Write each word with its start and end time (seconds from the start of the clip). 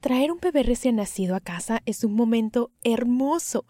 Traer 0.00 0.30
un 0.30 0.38
bebé 0.38 0.62
recién 0.62 0.96
nacido 0.96 1.34
a 1.34 1.40
casa 1.40 1.82
es 1.84 2.04
un 2.04 2.14
momento 2.14 2.70
hermoso. 2.84 3.66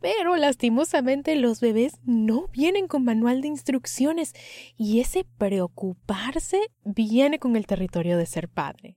Pero 0.00 0.36
lastimosamente 0.36 1.36
los 1.36 1.60
bebés 1.60 2.00
no 2.04 2.48
vienen 2.48 2.88
con 2.88 3.04
manual 3.04 3.42
de 3.42 3.48
instrucciones 3.48 4.32
y 4.76 5.00
ese 5.00 5.24
preocuparse 5.38 6.58
viene 6.84 7.38
con 7.38 7.54
el 7.54 7.66
territorio 7.66 8.16
de 8.16 8.26
ser 8.26 8.48
padre. 8.48 8.96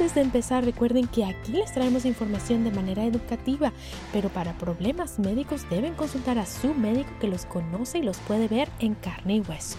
Antes 0.00 0.14
de 0.14 0.22
empezar, 0.22 0.64
recuerden 0.64 1.06
que 1.06 1.26
aquí 1.26 1.52
les 1.52 1.74
traemos 1.74 2.06
información 2.06 2.64
de 2.64 2.70
manera 2.70 3.04
educativa, 3.04 3.70
pero 4.14 4.30
para 4.30 4.56
problemas 4.56 5.18
médicos 5.18 5.68
deben 5.68 5.92
consultar 5.92 6.38
a 6.38 6.46
su 6.46 6.72
médico 6.72 7.10
que 7.20 7.28
los 7.28 7.44
conoce 7.44 7.98
y 7.98 8.02
los 8.02 8.16
puede 8.16 8.48
ver 8.48 8.70
en 8.78 8.94
carne 8.94 9.36
y 9.36 9.40
hueso. 9.40 9.76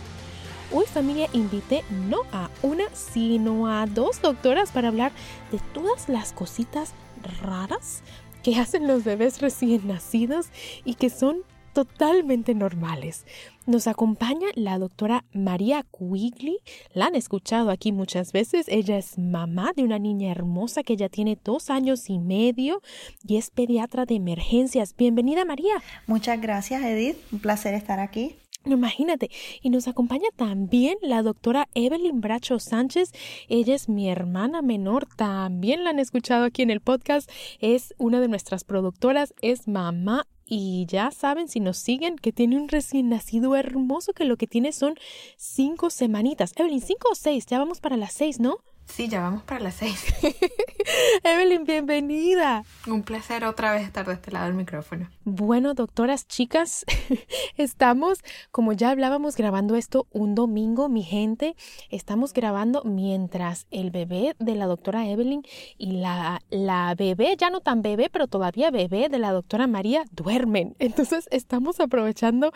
Hoy 0.71 0.85
familia 0.85 1.27
invité 1.33 1.83
no 2.07 2.19
a 2.31 2.51
una, 2.61 2.83
sino 2.93 3.65
a 3.65 3.87
dos 3.87 4.21
doctoras 4.21 4.69
para 4.69 4.89
hablar 4.89 5.11
de 5.51 5.57
todas 5.73 6.07
las 6.07 6.33
cositas 6.33 6.93
raras 7.41 8.03
que 8.43 8.59
hacen 8.59 8.85
los 8.85 9.03
bebés 9.03 9.41
recién 9.41 9.87
nacidos 9.87 10.49
y 10.85 10.93
que 10.93 11.09
son 11.09 11.37
totalmente 11.73 12.53
normales. 12.53 13.25
Nos 13.65 13.87
acompaña 13.87 14.47
la 14.55 14.79
doctora 14.79 15.23
María 15.33 15.83
Quigley. 15.83 16.57
La 16.93 17.05
han 17.05 17.15
escuchado 17.15 17.69
aquí 17.69 17.91
muchas 17.91 18.31
veces. 18.31 18.65
Ella 18.67 18.97
es 18.97 19.17
mamá 19.17 19.71
de 19.75 19.83
una 19.83 19.99
niña 19.99 20.31
hermosa 20.31 20.83
que 20.83 20.97
ya 20.97 21.09
tiene 21.09 21.37
dos 21.43 21.69
años 21.69 22.09
y 22.09 22.19
medio 22.19 22.81
y 23.27 23.37
es 23.37 23.51
pediatra 23.51 24.05
de 24.05 24.15
emergencias. 24.15 24.95
Bienvenida 24.95 25.45
María. 25.45 25.83
Muchas 26.07 26.41
gracias 26.41 26.83
Edith. 26.83 27.17
Un 27.31 27.39
placer 27.39 27.73
estar 27.73 27.99
aquí. 27.99 28.35
Imagínate, 28.65 29.31
y 29.63 29.71
nos 29.71 29.87
acompaña 29.87 30.27
también 30.35 30.95
la 31.01 31.23
doctora 31.23 31.67
Evelyn 31.73 32.21
Bracho 32.21 32.59
Sánchez. 32.59 33.11
Ella 33.49 33.73
es 33.73 33.89
mi 33.89 34.07
hermana 34.07 34.61
menor, 34.61 35.07
también 35.15 35.83
la 35.83 35.89
han 35.89 35.97
escuchado 35.97 36.45
aquí 36.45 36.61
en 36.61 36.69
el 36.69 36.79
podcast. 36.79 37.27
Es 37.59 37.95
una 37.97 38.19
de 38.19 38.27
nuestras 38.27 38.63
productoras, 38.63 39.33
es 39.41 39.67
mamá 39.67 40.27
y 40.53 40.85
ya 40.85 41.11
saben, 41.11 41.47
si 41.47 41.61
nos 41.61 41.77
siguen, 41.77 42.17
que 42.17 42.33
tiene 42.33 42.57
un 42.57 42.67
recién 42.67 43.07
nacido 43.07 43.55
hermoso 43.55 44.11
que 44.11 44.25
lo 44.25 44.35
que 44.35 44.47
tiene 44.47 44.73
son 44.73 44.95
cinco 45.37 45.89
semanitas. 45.89 46.51
Evelyn, 46.57 46.81
cinco 46.81 47.07
o 47.09 47.15
seis, 47.15 47.45
ya 47.45 47.57
vamos 47.57 47.79
para 47.79 47.95
las 47.95 48.11
seis, 48.11 48.37
¿no? 48.41 48.57
Sí, 48.91 49.07
ya 49.07 49.21
vamos 49.21 49.43
para 49.43 49.61
las 49.61 49.75
seis. 49.75 50.13
Evelyn, 51.23 51.63
bienvenida. 51.63 52.65
Un 52.85 53.03
placer 53.03 53.45
otra 53.45 53.71
vez 53.71 53.83
estar 53.83 54.05
de 54.05 54.13
este 54.13 54.31
lado 54.31 54.47
del 54.47 54.53
micrófono. 54.53 55.09
Bueno, 55.23 55.73
doctoras, 55.73 56.27
chicas, 56.27 56.85
estamos, 57.57 58.19
como 58.51 58.73
ya 58.73 58.89
hablábamos, 58.89 59.37
grabando 59.37 59.77
esto 59.77 60.07
un 60.11 60.35
domingo, 60.35 60.89
mi 60.89 61.03
gente. 61.03 61.55
Estamos 61.89 62.33
grabando 62.33 62.83
mientras 62.83 63.65
el 63.71 63.91
bebé 63.91 64.35
de 64.39 64.55
la 64.55 64.65
doctora 64.65 65.07
Evelyn 65.07 65.43
y 65.77 65.93
la, 65.93 66.41
la 66.49 66.93
bebé, 66.93 67.37
ya 67.37 67.49
no 67.49 67.61
tan 67.61 67.81
bebé, 67.81 68.09
pero 68.11 68.27
todavía 68.27 68.71
bebé 68.71 69.07
de 69.07 69.19
la 69.19 69.31
doctora 69.31 69.67
María, 69.67 70.03
duermen. 70.11 70.75
Entonces, 70.79 71.29
estamos 71.31 71.79
aprovechando 71.79 72.51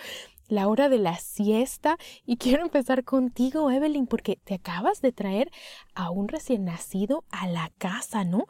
la 0.47 0.67
hora 0.67 0.89
de 0.89 0.97
la 0.97 1.17
siesta 1.17 1.97
y 2.25 2.37
quiero 2.37 2.63
empezar 2.63 3.03
contigo, 3.03 3.71
Evelyn, 3.71 4.07
porque 4.07 4.39
te 4.43 4.55
acabas 4.55 5.01
de 5.01 5.11
traer 5.11 5.51
a 5.93 6.09
un 6.09 6.27
recién 6.27 6.65
nacido 6.65 7.23
a 7.29 7.47
la 7.47 7.71
casa, 7.77 8.23
¿no? 8.23 8.45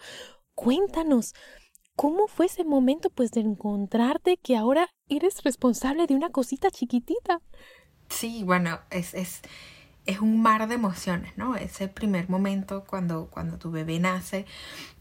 Cuéntanos, 0.53 1.33
¿cómo 1.95 2.27
fue 2.27 2.45
ese 2.45 2.63
momento 2.63 3.09
pues 3.09 3.31
de 3.31 3.41
encontrarte 3.41 4.37
que 4.37 4.55
ahora 4.55 4.89
eres 5.09 5.43
responsable 5.43 6.07
de 6.07 6.15
una 6.15 6.29
cosita 6.29 6.71
chiquitita? 6.71 7.41
Sí, 8.09 8.43
bueno, 8.43 8.79
es, 8.91 9.13
es, 9.13 9.41
es 10.05 10.19
un 10.19 10.41
mar 10.41 10.67
de 10.67 10.75
emociones, 10.75 11.35
¿no? 11.37 11.55
Ese 11.55 11.87
primer 11.87 12.29
momento 12.29 12.83
cuando, 12.85 13.27
cuando 13.27 13.57
tu 13.57 13.71
bebé 13.71 13.99
nace, 13.99 14.45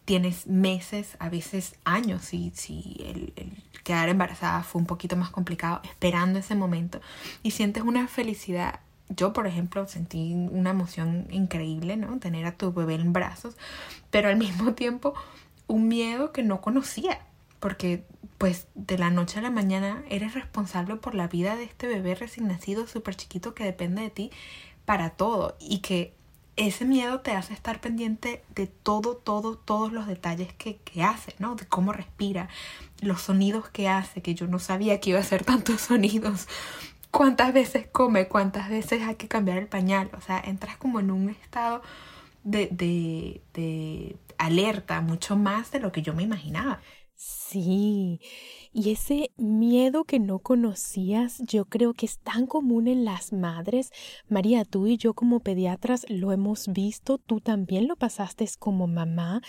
tienes 0.05 0.47
meses, 0.47 1.17
a 1.19 1.29
veces 1.29 1.77
años, 1.85 2.23
si, 2.23 2.53
si 2.55 2.97
el, 3.05 3.33
quedar 3.83 4.09
embarazada 4.09 4.63
fue 4.63 4.81
un 4.81 4.87
poquito 4.87 5.17
más 5.17 5.31
complicado, 5.31 5.81
esperando 5.85 6.39
ese 6.39 6.55
momento 6.55 7.01
y 7.43 7.53
sientes 7.53 7.83
una 7.83 8.09
felicidad. 8.09 8.81
Yo, 9.11 9.33
por 9.35 9.47
ejemplo, 9.47 9.87
sentí 9.87 10.33
una 10.35 10.71
emoción 10.71 11.27
increíble, 11.31 11.97
¿no? 11.97 12.19
Tener 12.19 12.47
a 12.47 12.57
tu 12.57 12.73
bebé 12.73 12.95
en 12.95 13.13
brazos, 13.13 13.57
pero 14.11 14.29
al 14.29 14.37
mismo 14.39 14.75
tiempo 14.75 15.15
un 15.67 15.89
miedo 15.89 16.33
que 16.33 16.43
no 16.43 16.61
conocía, 16.61 17.21
porque 17.61 18.05
pues 18.39 18.67
de 18.75 18.99
la 18.99 19.11
noche 19.11 19.39
a 19.39 19.43
la 19.43 19.51
mañana 19.51 20.03
eres 20.11 20.35
responsable 20.35 20.97
por 20.97 21.15
la 21.15 21.29
vida 21.29 21.57
de 21.57 21.65
este 21.65 21.87
bebé 21.87 22.15
recién 22.15 22.49
nacido, 22.49 22.87
súper 22.87 23.15
chiquito, 23.15 23.55
que 23.55 23.65
depende 23.65 24.03
de 24.03 24.11
ti 24.11 24.31
para 24.85 25.11
todo 25.11 25.57
y 25.61 25.79
que 25.79 26.15
ese 26.57 26.85
miedo 26.85 27.21
te 27.21 27.33
hace 27.33 27.53
estar 27.53 27.81
pendiente 27.81 28.45
de 28.55 28.67
todo, 28.67 29.17
todo, 29.17 29.57
todos 29.57 29.93
los 29.93 30.07
detalles 30.07 30.53
que, 30.55 30.77
que, 30.77 31.03
hace, 31.03 31.35
¿no? 31.39 31.57
De 31.57 31.67
cómo 31.67 31.93
respira, 31.93 32.49
los 33.01 33.23
sonidos 33.23 33.69
que 33.71 33.89
hace, 33.89 34.23
que 34.23 34.35
yo 34.35 34.47
no 34.47 34.59
sabía 34.59 35.01
que 35.01 35.11
iba 35.11 35.19
a 35.19 35.23
hacer 35.23 35.45
tantos 35.45 35.81
sonidos, 35.81 36.47
cuántas 37.11 37.53
veces 37.53 37.89
come, 37.91 38.29
cuántas 38.29 38.69
veces 38.69 39.03
hay 39.03 39.17
que 39.17 39.29
cambiar 39.29 39.59
el 39.59 39.67
pañal, 39.67 40.11
o 40.17 40.21
sea, 40.21 40.41
entras 40.45 40.77
como 40.77 41.01
en 41.01 41.11
un 41.11 41.31
estado 41.31 41.83
de, 42.45 42.69
de, 42.71 43.43
de 43.55 44.17
alerta 44.39 45.01
mucho 45.01 45.37
más 45.37 45.71
de 45.73 45.81
lo 45.81 45.93
que 45.93 46.03
yo 46.03 46.15
me 46.15 46.23
imaginaba. 46.23 46.81
Sí, 47.17 48.21
y 48.75 48.91
ese 48.91 49.31
miedo 49.37 50.05
que 50.05 50.19
no 50.19 50.41
conocías, 50.41 51.39
yo 51.39 51.65
creo 51.65 51.95
que 51.95 52.07
es 52.07 52.19
tan 52.19 52.47
común 52.47 52.89
en 52.89 53.05
las 53.05 53.33
madres. 53.33 53.91
María, 54.29 54.65
tú 54.65 54.87
y 54.87 54.97
yo 54.97 55.15
como 55.15 55.41
pediatras 55.41 56.05
lo 56.09 56.33
hemos 56.33 56.69
visto, 56.69 57.19
tú 57.19 57.41
también 57.41 57.87
lo 57.87 57.97
pasaste 57.97 58.45
como 58.59 58.87
mamá. 58.87 59.41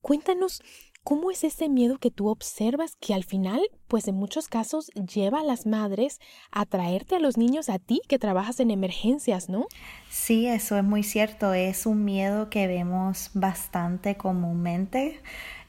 Cuéntanos 0.00 0.62
¿Cómo 1.06 1.30
es 1.30 1.44
ese 1.44 1.68
miedo 1.68 1.98
que 1.98 2.10
tú 2.10 2.26
observas 2.26 2.96
que 2.96 3.14
al 3.14 3.22
final, 3.22 3.60
pues 3.86 4.08
en 4.08 4.16
muchos 4.16 4.48
casos, 4.48 4.88
lleva 4.88 5.38
a 5.38 5.44
las 5.44 5.64
madres 5.64 6.18
a 6.50 6.66
traerte 6.66 7.14
a 7.14 7.20
los 7.20 7.36
niños 7.36 7.68
a 7.68 7.78
ti 7.78 8.00
que 8.08 8.18
trabajas 8.18 8.58
en 8.58 8.72
emergencias, 8.72 9.48
¿no? 9.48 9.68
Sí, 10.10 10.48
eso 10.48 10.76
es 10.76 10.82
muy 10.82 11.04
cierto. 11.04 11.54
Es 11.54 11.86
un 11.86 12.04
miedo 12.04 12.50
que 12.50 12.66
vemos 12.66 13.30
bastante 13.34 14.16
comúnmente. 14.16 15.20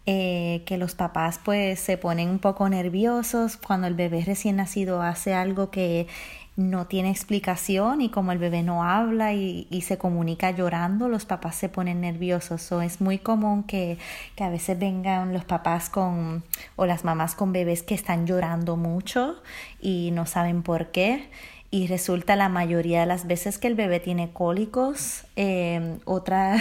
Eh, 0.09 0.63
que 0.65 0.77
los 0.77 0.95
papás 0.95 1.37
pues 1.43 1.81
se 1.81 1.97
ponen 1.97 2.29
un 2.29 2.39
poco 2.39 2.69
nerviosos 2.69 3.57
cuando 3.57 3.87
el 3.87 3.93
bebé 3.93 4.23
recién 4.25 4.55
nacido 4.55 5.01
hace 5.01 5.33
algo 5.33 5.69
que 5.69 6.07
no 6.55 6.87
tiene 6.87 7.11
explicación 7.11 7.99
y 7.99 8.09
como 8.09 8.31
el 8.31 8.37
bebé 8.37 8.63
no 8.63 8.83
habla 8.83 9.33
y, 9.33 9.67
se 9.81 9.97
comunica 9.97 10.51
llorando, 10.51 11.09
los 11.09 11.25
papás 11.25 11.55
se 11.55 11.67
ponen 11.67 11.99
nerviosos. 11.99 12.71
es 12.81 13.01
muy 13.01 13.19
común 13.19 13.63
que, 13.63 13.97
que, 14.35 14.45
a 14.45 14.49
veces 14.49 14.79
vengan 14.79 15.33
los 15.33 15.43
papás 15.43 15.89
con 15.89 16.45
o 16.77 16.85
las 16.85 17.03
mamás 17.03 17.35
con 17.35 17.51
bebés 17.51 17.83
que 17.83 17.93
están 17.93 18.25
llorando 18.25 18.77
mucho 18.77 19.35
y 19.81 20.11
no 20.11 20.25
saben 20.25 20.63
por 20.63 20.87
qué. 20.91 21.29
Y 21.69 21.87
resulta 21.87 22.35
la 22.35 22.47
mayoría 22.47 23.01
de 23.01 23.05
las 23.05 23.27
veces 23.27 23.57
que 23.57 23.67
el 23.67 23.75
bebé 23.75 23.99
tiene 23.99 24.31
cólicos, 24.31 25.25
eh, 25.35 25.97
otra, 26.05 26.57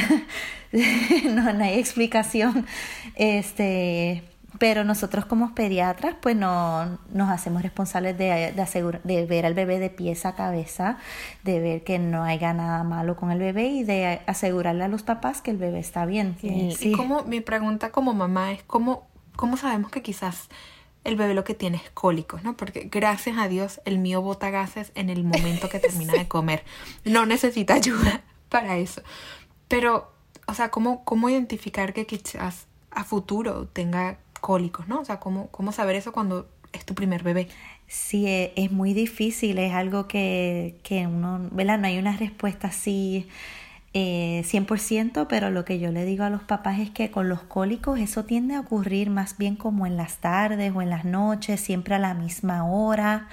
no, 1.31 1.53
no 1.53 1.65
hay 1.65 1.79
explicación. 1.79 2.67
Este, 3.15 4.25
pero 4.59 4.85
nosotros 4.85 5.27
como 5.27 5.55
pediatras 5.55 6.17
pues 6.21 6.37
no 6.37 6.99
nos 7.13 7.31
hacemos 7.31 7.63
responsables 7.63 8.17
de, 8.19 8.53
de, 8.53 9.01
de 9.05 9.27
ver 9.27 9.47
al 9.47 9.55
bebé 9.55 9.79
de 9.79 9.91
pies 9.91 10.27
a 10.27 10.35
cabeza, 10.35 10.99
de 11.45 11.61
ver 11.61 11.85
que 11.85 11.99
no 11.99 12.25
haya 12.25 12.53
nada 12.53 12.83
malo 12.83 13.17
con 13.17 13.31
el 13.31 13.39
bebé 13.39 13.69
y 13.69 13.85
de 13.85 14.21
asegurarle 14.27 14.85
a 14.85 14.89
los 14.89 15.03
papás 15.03 15.41
que 15.41 15.51
el 15.51 15.57
bebé 15.57 15.79
está 15.79 16.07
bien. 16.07 16.37
Sí. 16.41 16.75
Y 16.81 16.93
como 16.93 17.23
mi 17.25 17.41
pregunta 17.41 17.91
como 17.91 18.15
mamá 18.15 18.53
es 18.53 18.63
cómo, 18.65 19.07
cómo 19.37 19.57
sabemos 19.57 19.91
que 19.91 20.03
quizás 20.03 20.49
el 21.07 21.17
bebé 21.17 21.35
lo 21.35 21.45
que 21.45 21.55
tiene 21.55 21.77
es 21.79 21.91
cólicos, 21.91 22.43
¿no? 22.43 22.57
Porque 22.57 22.89
gracias 22.91 23.39
a 23.39 23.49
Dios 23.49 23.81
el 23.85 23.99
mío 23.99 24.23
bota 24.23 24.51
gases 24.51 24.91
en 24.95 25.09
el 25.09 25.23
momento 25.23 25.69
que 25.69 25.79
termina 25.79 26.13
de 26.13 26.27
comer. 26.29 26.65
No 27.05 27.27
necesita 27.27 27.75
ayuda 27.75 28.23
para 28.49 28.77
eso. 28.77 29.03
Pero, 29.69 30.13
o 30.47 30.55
sea, 30.55 30.71
¿cómo, 30.71 31.05
cómo 31.05 31.31
identificar 31.31 31.93
que 31.93 32.07
quizás 32.07 32.67
a 32.91 33.05
futuro 33.05 33.69
tenga 33.69 34.19
cólicos, 34.41 34.89
¿no? 34.89 35.01
O 35.01 35.05
sea, 35.05 35.21
¿cómo, 35.21 35.49
cómo 35.51 35.71
saber 35.71 35.95
eso 35.95 36.13
cuando 36.13 36.49
es 36.73 36.85
tu 36.85 36.95
primer 36.95 37.23
bebé? 37.23 37.49
Sí, 37.87 38.27
e, 38.27 38.53
es 38.57 38.73
muy 38.73 38.93
difícil, 38.93 39.59
es 39.59 39.73
algo 39.73 40.09
que, 40.09 40.81
que 40.83 41.07
uno, 41.07 41.49
¿verdad? 41.53 41.79
No 41.79 41.87
hay 41.87 41.99
una 41.99 42.17
respuesta 42.17 42.69
así 42.69 43.29
eh, 43.99 44.43
100%, 44.45 45.27
pero 45.27 45.51
lo 45.51 45.65
que 45.65 45.79
yo 45.79 45.91
le 45.91 46.05
digo 46.05 46.25
a 46.25 46.29
los 46.29 46.43
papás 46.43 46.81
es 46.81 46.91
que 46.91 47.11
con 47.11 47.31
los 47.31 47.41
cólicos 47.41 47.99
eso 47.99 48.27
tiende 48.27 48.55
a 48.55 48.61
ocurrir 48.61 49.09
más 49.09 49.39
bien 49.39 49.57
como 49.57 49.87
en 49.87 49.97
las 49.97 50.19
tardes 50.19 50.71
o 50.75 50.83
en 50.83 50.91
las 50.91 51.07
noches, 51.07 51.63
siempre 51.63 51.95
a 51.95 51.99
la 51.99 52.13
misma 52.13 52.67
hora 52.67 53.29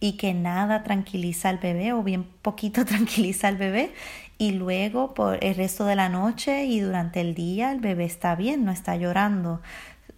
y 0.00 0.16
que 0.16 0.32
nada 0.32 0.82
tranquiliza 0.84 1.50
al 1.50 1.58
bebé 1.58 1.92
o 1.92 2.02
bien 2.02 2.24
poquito 2.40 2.84
tranquiliza 2.86 3.48
al 3.48 3.58
bebé 3.58 3.92
y 4.38 4.52
luego 4.52 5.12
por 5.12 5.44
el 5.44 5.54
resto 5.54 5.84
de 5.84 5.96
la 5.96 6.08
noche 6.08 6.64
y 6.64 6.80
durante 6.80 7.20
el 7.20 7.34
día 7.34 7.70
el 7.70 7.80
bebé 7.80 8.06
está 8.06 8.34
bien, 8.36 8.64
no 8.64 8.72
está 8.72 8.96
llorando. 8.96 9.60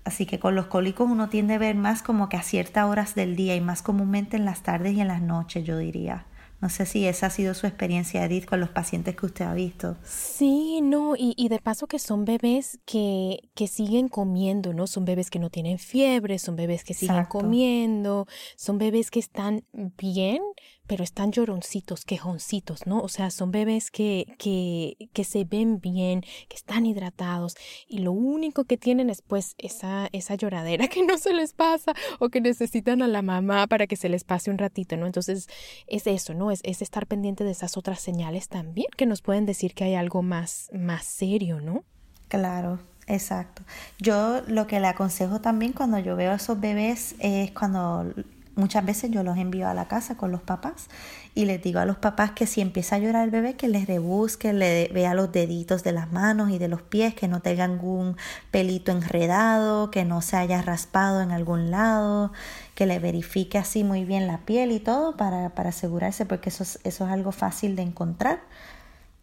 Así 0.04 0.26
que 0.26 0.38
con 0.38 0.54
los 0.54 0.66
cólicos 0.66 1.10
uno 1.10 1.28
tiende 1.28 1.54
a 1.54 1.58
ver 1.58 1.74
más 1.74 2.04
como 2.04 2.28
que 2.28 2.36
a 2.36 2.42
ciertas 2.42 2.84
horas 2.84 3.16
del 3.16 3.34
día 3.34 3.56
y 3.56 3.60
más 3.60 3.82
comúnmente 3.82 4.36
en 4.36 4.44
las 4.44 4.62
tardes 4.62 4.94
y 4.94 5.00
en 5.00 5.08
las 5.08 5.22
noches, 5.22 5.64
yo 5.64 5.76
diría. 5.76 6.24
No 6.60 6.69
sé 6.69 6.87
si 6.87 7.06
esa 7.06 7.26
ha 7.26 7.31
sido 7.31 7.55
su 7.55 7.66
experiencia, 7.69 8.25
Edith, 8.25 8.44
con 8.46 8.58
los 8.58 8.70
pacientes 8.70 9.14
que 9.14 9.26
usted 9.26 9.44
ha 9.44 9.55
visto. 9.55 9.96
Sí, 10.02 10.81
no, 10.82 11.14
y, 11.16 11.34
y 11.37 11.49
de 11.49 11.60
paso 11.60 11.87
que 11.87 12.00
son 12.00 12.25
bebés 12.25 12.81
que, 12.84 13.49
que 13.55 13.69
siguen 13.69 14.08
comiendo, 14.08 14.72
¿no? 14.72 14.88
Son 14.88 15.05
bebés 15.05 15.31
que 15.31 15.38
no 15.38 15.50
tienen 15.50 15.78
fiebre, 15.78 16.38
son 16.40 16.56
bebés 16.56 16.82
que 16.82 16.94
siguen 16.94 17.26
comiendo, 17.26 18.26
son 18.56 18.78
bebés 18.78 19.10
que 19.12 19.20
están 19.20 19.64
bien, 19.72 20.43
pero 20.88 21.05
están 21.05 21.31
lloroncitos, 21.31 22.05
quejoncitos, 22.05 22.87
¿no? 22.87 23.00
O 23.00 23.08
sea, 23.08 23.31
son 23.31 23.52
bebés 23.52 23.93
que, 23.93 24.35
que, 24.38 24.96
que 25.12 25.23
se 25.23 25.44
ven 25.44 25.81
bien, 25.81 26.23
que 26.49 26.56
están 26.56 26.87
hidratados 26.87 27.55
y 27.87 27.99
lo 27.99 28.11
único 28.11 28.64
que 28.64 28.79
tienen 28.79 29.11
es 29.11 29.23
pues 29.23 29.55
esa, 29.58 30.08
esa 30.12 30.35
lloradera 30.35 30.88
que 30.88 31.05
no 31.05 31.19
se 31.19 31.32
les 31.35 31.52
pasa 31.52 31.93
o 32.19 32.31
que 32.31 32.40
necesitan 32.40 33.02
a 33.02 33.06
la 33.06 33.23
mamá 33.23 33.67
para 33.67 33.87
que 33.87 33.96
se 33.96 34.08
les 34.08 34.25
pase 34.25 34.50
un 34.50 34.58
ratito, 34.58 34.96
¿no? 34.96 35.06
Entonces 35.06 35.46
es 35.87 36.06
eso, 36.06 36.35
¿no? 36.35 36.50
Es, 36.50 36.61
es 36.64 36.82
estar 36.82 37.06
pendiente 37.06 37.44
de 37.44 37.52
esas 37.52 37.76
otras 37.76 38.00
señales 38.00 38.49
también 38.49 38.88
que 38.96 39.06
nos 39.06 39.20
pueden 39.20 39.46
decir 39.46 39.75
que 39.75 39.84
hay 39.84 39.94
algo 39.94 40.23
más, 40.23 40.70
más 40.73 41.05
serio, 41.05 41.61
¿no? 41.61 41.84
Claro, 42.29 42.81
Exacto. 43.08 43.62
Yo 43.99 44.43
lo 44.49 44.67
que 44.67 44.81
le 44.81 44.87
aconsejo 44.87 45.41
también 45.41 45.73
cuando 45.73 45.99
yo 45.99 46.14
veo 46.14 46.32
a 46.32 46.34
esos 46.34 46.61
bebés 46.61 47.14
es 47.20 47.50
cuando 47.52 48.12
Muchas 48.58 48.84
veces 48.84 49.12
yo 49.12 49.22
los 49.22 49.38
envío 49.38 49.69
a 49.69 49.72
la 49.75 49.87
casa 49.87 50.16
con 50.16 50.32
los 50.32 50.43
papás 50.43 50.88
y 51.32 51.44
les 51.44 51.62
digo 51.62 51.78
a 51.78 51.84
los 51.84 51.96
papás 51.96 52.32
que 52.32 52.44
si 52.44 52.60
empieza 52.60 52.96
a 52.96 52.99
llorar 52.99 53.22
el 53.22 53.31
bebé 53.31 53.55
que 53.55 53.69
les 53.69 53.87
rebusque, 53.87 54.52
le 54.52 54.88
vea 54.88 55.14
los 55.14 55.31
deditos 55.31 55.84
de 55.84 55.93
las 55.93 56.10
manos 56.10 56.50
y 56.50 56.58
de 56.58 56.66
los 56.66 56.82
pies, 56.82 57.14
que 57.14 57.28
no 57.28 57.40
tenga 57.40 57.62
algún 57.62 58.16
pelito 58.50 58.90
enredado, 58.90 59.93
que 59.93 60.05
no 60.05 60.22
se 60.22 60.38
haya 60.38 60.60
raspado 60.60 61.22
en 61.22 61.31
algún 61.31 61.70
lado, 61.70 62.32
que 62.75 62.87
le 62.87 62.99
verifique 62.99 63.58
así 63.58 63.84
muy 63.84 64.05
bien 64.05 64.26
la 64.26 64.38
piel 64.38 64.72
y 64.72 64.81
todo 64.81 65.16
para, 65.16 65.55
para 65.55 65.69
asegurarse 65.69 66.26
porque 66.26 66.49
eso 66.49 66.64
eso 66.64 66.81
es 66.82 67.00
algo 67.12 67.31
fácil 67.31 67.76
de 67.76 67.82
encontrar. 67.82 68.40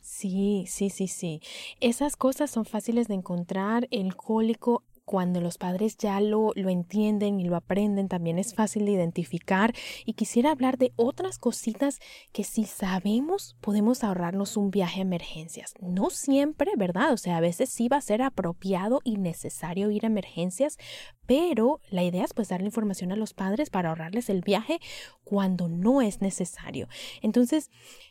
Sí, 0.02 0.64
sí, 0.70 0.90
sí, 0.90 1.10
sí. 1.10 1.42
Esas 1.82 2.16
cosas 2.16 2.50
son 2.50 2.64
fáciles 2.64 3.10
de 3.10 3.16
encontrar. 3.16 3.90
El 3.92 4.16
cólico 4.16 4.82
cuando 5.06 5.40
los 5.40 5.58
padres 5.58 5.98
ya 5.98 6.20
lo, 6.20 6.52
lo 6.56 6.70
entienden 6.70 7.40
y 7.40 7.46
lo 7.46 7.56
aprenden, 7.56 8.08
también 8.08 8.40
es 8.40 8.56
fácil 8.56 8.86
de 8.86 8.92
identificar. 8.92 9.74
Y 10.04 10.14
quisiera 10.14 10.52
hablar 10.52 10.78
de 10.78 10.94
otras 10.96 11.38
cositas 11.38 12.00
que 12.34 12.44
si 12.44 12.66
sabemos 12.66 13.56
podemos 13.62 14.04
ahorrarnos 14.04 14.58
un 14.58 14.72
viaje 14.72 15.00
a 15.00 15.04
emergencias. 15.04 15.74
No 15.80 16.10
siempre, 16.10 16.72
¿verdad? 16.76 17.14
O 17.14 17.18
sea, 17.18 17.38
a 17.38 17.42
veces 17.42 17.70
sí 17.70 17.88
va 17.88 17.98
a 17.98 18.02
ser 18.02 18.22
apropiado 18.22 19.02
y 19.04 19.18
necesario 19.18 19.92
ir 19.92 20.06
a 20.06 20.08
emergencias, 20.08 20.78
pero 21.26 21.80
la 21.90 22.04
idea 22.04 22.26
es 22.26 22.34
pues 22.34 22.50
darle 22.50 22.68
información 22.68 23.12
a 23.12 23.16
los 23.16 23.34
padres 23.34 23.70
para 23.70 23.90
ahorrarles 23.90 24.30
el 24.30 24.42
viaje 24.42 24.80
cuando 25.24 25.68
no 25.68 26.02
es 26.02 26.22
necesario. 26.22 26.88
Entonces, 27.22 27.70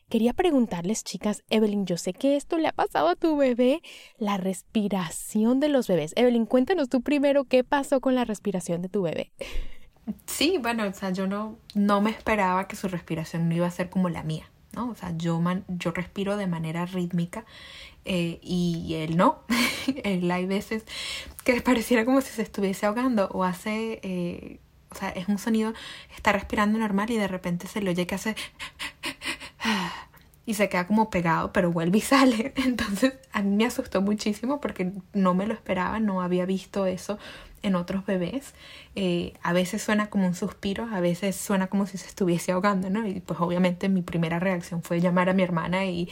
quería 0.09 0.33
preguntarles, 0.33 1.05
chicas, 1.05 1.43
Evelyn, 1.51 1.87
yo 1.87 1.97
sé 1.97 2.12
que 2.12 2.37
esto 2.37 2.59
le 2.59 2.69
ha 2.69 2.73
pasado 2.73 3.09
a 3.09 3.17
tu 3.17 3.37
bebé, 3.37 3.83
la 4.19 4.37
respiración 4.37 5.61
de 5.61 5.69
los 5.69 5.89
bebés. 5.89 6.12
Evelyn, 6.17 6.47
cuéntanos 6.47 6.89
tú 6.89 7.01
primero 7.01 7.45
qué 7.45 7.65
pasó 7.65 8.01
con 8.01 8.15
la 8.15 8.25
respiración 8.25 8.83
de 8.83 8.89
tu 8.89 9.03
bebé. 9.03 9.33
Sí, 10.27 10.59
bueno, 10.61 10.87
o 10.87 10.93
sea, 10.93 11.11
yo 11.11 11.27
no, 11.27 11.59
no 11.75 12.01
me 12.01 12.11
esperaba 12.11 12.69
que 12.69 12.77
su 12.77 12.89
respiración 12.89 13.49
no 13.49 13.55
iba 13.55 13.67
a 13.67 13.71
ser 13.71 13.89
como 13.91 14.09
la 14.09 14.23
mía. 14.23 14.45
¿no? 14.75 14.91
O 14.91 14.95
sea, 14.95 15.17
yo, 15.17 15.41
man, 15.41 15.65
yo 15.69 15.93
respiro 15.93 16.37
de 16.37 16.47
manera 16.47 16.87
rítmica 16.87 17.45
eh, 18.05 18.39
y 18.43 18.95
él 18.95 19.17
no. 19.17 19.45
él 20.05 20.31
hay 20.31 20.47
veces 20.47 20.85
que 21.45 21.61
pareciera 21.61 22.05
como 22.05 22.21
si 22.21 22.31
se 22.33 22.43
estuviese 22.43 22.87
ahogando 22.87 23.29
o 23.33 23.45
hace, 23.45 24.00
eh, 24.03 24.61
o 24.91 24.95
sea, 24.95 25.11
es 25.11 25.29
un 25.29 25.39
sonido, 25.39 25.73
está 26.17 26.33
respirando 26.33 26.79
normal 26.79 27.11
y 27.11 27.17
de 27.17 27.29
repente 27.29 27.67
se 27.67 27.81
le 27.81 27.91
oye 27.91 28.07
que 28.07 28.15
hace 28.15 28.37
y 30.46 30.55
se 30.55 30.69
queda 30.69 30.87
como 30.87 31.11
pegado, 31.11 31.52
pero 31.52 31.72
vuelve 31.72 31.99
y 31.99 32.02
sale. 32.02 32.52
Entonces 32.56 33.14
a 33.32 33.43
mí 33.43 33.56
me 33.56 33.66
asustó 33.66 34.02
muchísimo 34.02 34.61
porque 34.61 34.93
no 35.12 35.34
me 35.34 35.46
lo 35.46 35.55
esperaba, 35.55 36.00
no 36.00 36.22
había 36.22 36.46
visto 36.46 36.87
eso 36.87 37.19
en 37.62 37.75
otros 37.75 38.05
bebés. 38.05 38.55
Eh, 38.94 39.32
a 39.43 39.52
veces 39.52 39.82
suena 39.82 40.11
como 40.11 40.26
un 40.26 40.34
suspiro, 40.34 40.87
a 40.93 41.00
veces 41.00 41.34
suena 41.34 41.69
como 41.69 41.87
si 41.87 41.99
se 41.99 42.06
estuviese 42.06 42.52
ahogando, 42.52 42.90
¿no? 42.90 43.06
Y 43.06 43.20
pues 43.20 43.40
obviamente 43.40 43.88
mi 43.88 44.02
primera 44.02 44.38
reacción 44.38 44.82
fue 44.82 45.00
llamar 45.00 45.31
a 45.31 45.32
mi 45.32 45.43
hermana 45.43 45.87
y, 45.87 46.11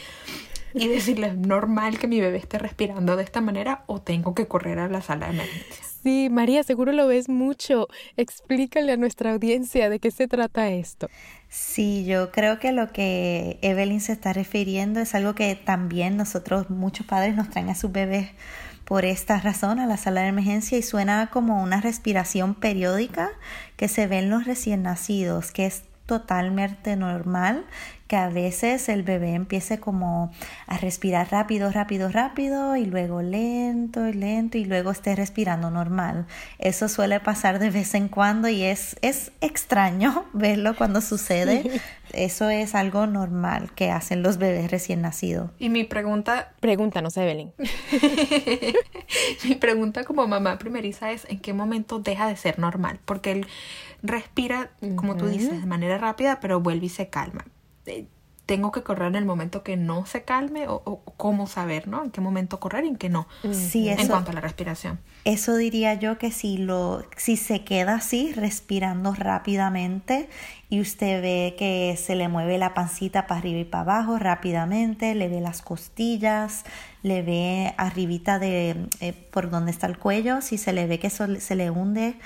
y 0.75 0.89
decirle, 0.89 1.29
¿es 1.29 1.37
normal 1.37 1.99
que 1.99 2.09
mi 2.09 2.21
bebé 2.21 2.39
esté 2.39 2.59
respirando 2.59 3.17
de 3.17 3.25
esta 3.25 3.41
manera 3.41 3.85
o 3.87 4.01
tengo 4.01 4.35
que 4.35 4.47
correr 4.47 4.79
a 4.79 4.89
la 4.89 5.03
sala 5.03 5.27
de 5.27 5.35
emergencias? 5.35 5.99
Sí, 6.03 6.29
María, 6.31 6.65
seguro 6.65 6.93
lo 6.93 7.07
ves 7.07 7.29
mucho. 7.29 7.87
Explícale 8.17 8.93
a 8.93 8.97
nuestra 8.97 9.33
audiencia 9.33 9.89
de 9.89 10.01
qué 10.01 10.11
se 10.11 10.27
trata 10.27 10.69
esto. 10.69 11.09
Sí, 11.49 12.05
yo 12.05 12.33
creo 12.33 12.59
que 12.59 12.73
lo 12.73 12.93
que 12.93 13.59
Evelyn 13.63 14.01
se 14.01 14.13
está 14.13 14.33
refiriendo 14.33 14.99
es 15.01 15.15
algo 15.15 15.35
que 15.35 15.55
también 15.55 16.17
nosotros, 16.17 16.71
muchos 16.71 17.07
padres, 17.07 17.37
nos 17.37 17.51
traen 17.51 17.69
a 17.69 17.75
sus 17.77 17.93
bebés 17.93 18.31
por 18.85 19.05
esta 19.05 19.39
razón 19.39 19.79
a 19.79 19.87
la 19.87 19.97
sala 19.97 20.23
de 20.23 20.29
emergencia 20.29 20.77
y 20.77 20.83
suena 20.83 21.29
como 21.31 21.63
una 21.63 21.81
respiración 21.81 22.55
periódica 22.55 23.31
que 23.77 23.87
se 23.87 24.07
ve 24.07 24.19
en 24.19 24.31
los 24.31 24.45
recién 24.45 24.83
nacidos, 24.83 25.53
que 25.53 25.67
es 25.67 25.85
totalmente 26.07 26.97
normal 26.97 27.65
que 28.13 28.17
a 28.17 28.29
veces 28.29 28.91
el 28.91 29.05
bebé 29.05 29.33
empiece 29.33 29.81
como 29.81 30.31
a 30.67 30.77
respirar 30.77 31.29
rápido, 31.31 31.73
rápido, 31.73 32.11
rápido 32.11 32.77
y 32.77 32.85
luego 32.85 33.23
lento 33.23 34.07
y 34.07 34.13
lento 34.13 34.59
y 34.59 34.67
luego 34.67 34.91
esté 34.91 35.17
respirando 35.17 35.71
normal. 35.71 36.27
Eso 36.59 36.91
suele 36.91 37.21
pasar 37.21 37.59
de 37.59 37.71
vez 37.71 37.95
en 37.95 38.09
cuando 38.09 38.51
y 38.51 38.65
es, 38.65 38.97
es 39.01 39.33
extraño 39.41 40.27
verlo 40.35 40.77
cuando 40.77 41.01
sucede. 41.01 41.81
Eso 42.13 42.51
es 42.51 42.75
algo 42.75 43.07
normal 43.07 43.73
que 43.75 43.91
hacen 43.91 44.23
los 44.23 44.37
bebés 44.37 44.71
recién 44.71 45.01
nacidos. 45.01 45.51
Y 45.59 45.71
mi 45.71 45.85
pregunta... 45.85 46.53
Pregúntanos, 46.61 47.17
Evelyn. 47.17 47.55
mi 49.45 49.55
pregunta 49.55 50.05
como 50.05 50.27
mamá 50.27 50.59
primeriza 50.59 51.13
es 51.13 51.25
¿en 51.31 51.39
qué 51.39 51.55
momento 51.55 51.99
deja 51.99 52.29
de 52.29 52.37
ser 52.37 52.59
normal? 52.59 53.01
Porque 53.07 53.33
él 53.33 53.47
respira, 54.03 54.71
como 54.97 55.17
tú 55.17 55.29
dices, 55.29 55.63
de 55.63 55.67
manera 55.67 55.97
rápida, 55.97 56.41
pero 56.41 56.61
vuelve 56.61 56.85
y 56.85 56.91
se 56.91 57.09
calma. 57.09 57.47
Eh, 57.87 58.07
tengo 58.47 58.73
que 58.73 58.83
correr 58.83 59.09
en 59.09 59.15
el 59.15 59.25
momento 59.25 59.63
que 59.63 59.77
no 59.77 60.05
se 60.05 60.25
calme 60.25 60.67
o, 60.69 61.01
cómo 61.17 61.47
saber, 61.47 61.87
¿no? 61.87 62.05
En 62.05 62.11
qué 62.11 62.21
momento 62.21 62.59
correr 62.59 62.85
y 62.85 62.89
en 62.89 62.97
qué 62.97 63.09
no. 63.09 63.29
Sí, 63.53 63.89
en 63.89 64.09
cuanto 64.09 64.33
a 64.33 64.35
la 64.35 64.41
respiración. 64.41 64.99
Eso 65.25 65.57
diría 65.57 65.95
yo 65.95 66.19
que 66.19 66.33
si 66.33 66.59
lo 66.59 67.05
si 67.17 67.37
se 67.37 67.65
queda 67.65 67.95
así 67.95 68.33
respirando 68.33 69.15
rápidamente 69.15 70.29
y 70.69 70.81
usted 70.81 71.23
ve 71.23 71.55
que 71.57 71.97
se 71.97 72.17
le 72.17 72.29
mueve 72.29 72.59
la 72.59 72.75
pancita 72.75 73.27
para 73.27 73.39
arriba 73.39 73.61
y 73.61 73.65
para 73.65 73.83
abajo 73.83 74.19
rápidamente, 74.19 75.15
le 75.15 75.29
ve 75.29 75.41
las 75.41 75.63
costillas, 75.63 76.65
le 77.03 77.23
ve 77.23 77.75
arribita 77.77 78.39
de 78.39 78.89
eh, 79.01 79.13
por 79.13 79.51
donde 79.51 79.71
está 79.71 79.87
el 79.87 79.99
cuello, 79.99 80.41
si 80.41 80.59
se 80.59 80.73
le 80.73 80.87
ve 80.87 80.99
que 80.99 81.07
eso 81.07 81.27
se 81.39 81.55
le 81.55 81.71
hunde 81.71 82.17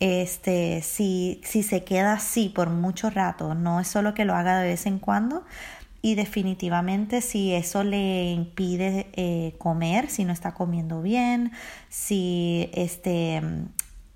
este, 0.00 0.82
si, 0.82 1.40
si 1.44 1.62
se 1.62 1.84
queda 1.84 2.14
así 2.14 2.48
por 2.48 2.70
mucho 2.70 3.10
rato, 3.10 3.54
no 3.54 3.80
es 3.80 3.88
solo 3.88 4.14
que 4.14 4.24
lo 4.24 4.34
haga 4.34 4.58
de 4.60 4.68
vez 4.68 4.86
en 4.86 4.98
cuando, 4.98 5.44
y 6.02 6.14
definitivamente 6.14 7.20
si 7.20 7.52
eso 7.52 7.84
le 7.84 8.32
impide 8.32 9.10
eh, 9.12 9.54
comer, 9.58 10.08
si 10.08 10.24
no 10.24 10.32
está 10.32 10.52
comiendo 10.54 11.02
bien, 11.02 11.52
si 11.88 12.70
este 12.72 13.42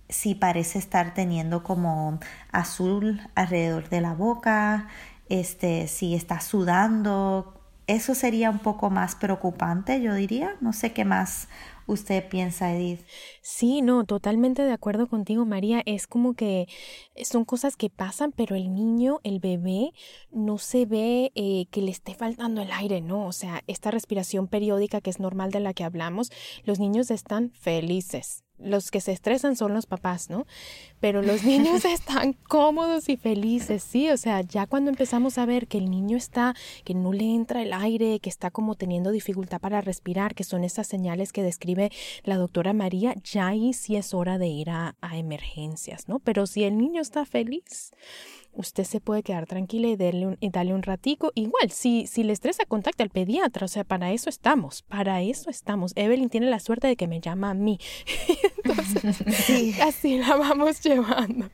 si 0.09 0.35
parece 0.35 0.79
estar 0.79 1.14
teniendo 1.14 1.62
como 1.62 2.21
azul 2.53 3.21
alrededor 3.35 3.88
de 3.88 4.00
la 4.00 4.14
boca, 4.14 4.88
este, 5.29 5.88
si 5.88 6.14
está 6.14 6.41
sudando, 6.41 7.61
eso 7.87 8.14
sería 8.14 8.50
un 8.50 8.59
poco 8.59 8.91
más 8.91 9.14
preocupante, 9.14 10.00
yo 10.00 10.14
diría. 10.14 10.57
No 10.61 10.73
sé 10.73 10.93
qué 10.93 11.05
más 11.05 11.49
usted 11.87 12.29
piensa, 12.29 12.75
Edith? 12.75 13.00
Sí, 13.43 13.83
no, 13.83 14.05
totalmente 14.05 14.62
de 14.62 14.73
acuerdo 14.73 15.07
contigo, 15.07 15.45
María. 15.45 15.83
Es 15.87 16.07
como 16.07 16.35
que 16.35 16.67
son 17.23 17.45
cosas 17.45 17.76
que 17.76 17.91
pasan, 17.91 18.33
pero 18.33 18.57
el 18.57 18.75
niño, 18.75 19.21
el 19.23 19.41
bebé, 19.41 19.93
no 20.31 20.59
se 20.59 20.87
ve 20.87 21.33
eh, 21.35 21.67
que 21.71 21.83
le 21.83 21.91
esté 21.91 22.14
faltando 22.14 22.62
el 22.62 22.73
aire, 22.73 23.00
¿no? 23.00 23.26
O 23.26 23.33
sea, 23.33 23.62
esta 23.67 23.91
respiración 23.91 24.49
periódica 24.49 25.00
que 25.00 25.11
es 25.11 25.21
normal 25.21 25.50
de 25.50 25.61
la 25.61 25.75
que 25.75 25.85
hablamos, 25.85 26.31
los 26.64 26.79
niños 26.79 27.11
están 27.11 27.50
felices 27.53 28.45
los 28.64 28.90
que 28.90 29.00
se 29.00 29.12
estresan 29.12 29.56
son 29.56 29.75
los 29.75 29.87
papás, 29.87 30.30
¿no? 30.30 30.47
Pero 31.00 31.23
los 31.23 31.44
niños 31.44 31.85
están 31.85 32.33
cómodos 32.33 33.09
y 33.09 33.16
felices, 33.16 33.83
sí, 33.83 34.11
o 34.11 34.16
sea, 34.16 34.40
ya 34.40 34.66
cuando 34.66 34.90
empezamos 34.90 35.38
a 35.38 35.47
ver 35.47 35.68
que 35.68 35.78
el 35.78 35.90
niño 35.90 36.16
está, 36.16 36.54
que 36.85 36.94
no 36.94 37.12
le 37.12 37.35
entra 37.35 37.62
el 37.62 37.73
aire, 37.73 38.18
que 38.21 38.30
está 38.30 38.50
como 38.50 38.75
teniendo 38.75 39.11
dificultad 39.11 39.61
para 39.61 39.80
respirar, 39.80 40.35
que 40.35 40.44
son 40.44 40.64
esas 40.64 40.87
señales 40.87 41.33
que 41.33 41.42
describe 41.42 41.90
la 42.25 42.37
doctora 42.37 42.73
María, 42.73 43.14
ya 43.23 43.49
ahí 43.49 43.73
sí 43.73 43.97
es 43.97 44.14
hora 44.14 44.38
de 44.38 44.49
ir 44.49 44.71
a, 44.71 44.97
a 45.00 45.18
emergencias, 45.18 46.09
¿no? 46.09 46.18
Pero 46.18 46.47
si 46.47 46.64
el 46.64 46.78
niño 46.78 47.02
está 47.02 47.25
feliz, 47.25 47.92
usted 48.54 48.84
se 48.84 49.00
puede 49.00 49.23
quedar 49.23 49.46
tranquila 49.46 49.88
y 49.88 49.96
darle 49.96 50.26
un, 50.26 50.37
y 50.40 50.50
darle 50.50 50.75
un 50.75 50.82
ratico. 50.82 51.30
Igual, 51.34 51.70
si, 51.70 52.06
si 52.06 52.23
le 52.23 52.32
estresa, 52.32 52.64
contacte 52.66 53.02
al 53.02 53.11
pediatra. 53.11 53.64
O 53.64 53.68
sea, 53.68 53.84
para 53.84 54.12
eso 54.12 54.28
estamos, 54.28 54.82
para 54.82 55.23
eso 55.23 55.50
estamos. 55.50 55.92
Evelyn 55.96 56.30
tiene 56.30 56.49
la 56.49 56.61
suerte 56.61 56.87
de 56.87 56.96
que 56.96 57.08
me 57.08 57.20
llama 57.20 57.50
a 57.50 57.54
mí. 57.54 57.78
Entonces, 58.64 59.80
así 59.80 60.18
la 60.18 60.37
vamos 60.37 60.82
llevando. 60.82 61.50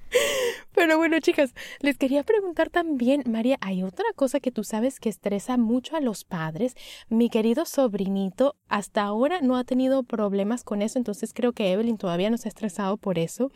Pero 0.74 0.96
bueno, 0.98 1.18
chicas, 1.20 1.54
les 1.80 1.98
quería 1.98 2.22
preguntar 2.22 2.70
también, 2.70 3.24
María, 3.26 3.58
hay 3.60 3.82
otra 3.82 4.06
cosa 4.14 4.40
que 4.40 4.52
tú 4.52 4.64
sabes 4.64 5.00
que 5.00 5.08
estresa 5.08 5.56
mucho 5.56 5.96
a 5.96 6.00
los 6.00 6.24
padres. 6.24 6.74
Mi 7.08 7.28
querido 7.28 7.64
sobrinito 7.64 8.56
hasta 8.68 9.02
ahora 9.02 9.40
no 9.40 9.56
ha 9.56 9.64
tenido 9.64 10.02
problemas 10.02 10.62
con 10.64 10.82
eso, 10.82 10.98
entonces 10.98 11.32
creo 11.34 11.52
que 11.52 11.72
Evelyn 11.72 11.98
todavía 11.98 12.30
no 12.30 12.38
se 12.38 12.48
ha 12.48 12.50
estresado 12.50 12.96
por 12.96 13.18
eso. 13.18 13.50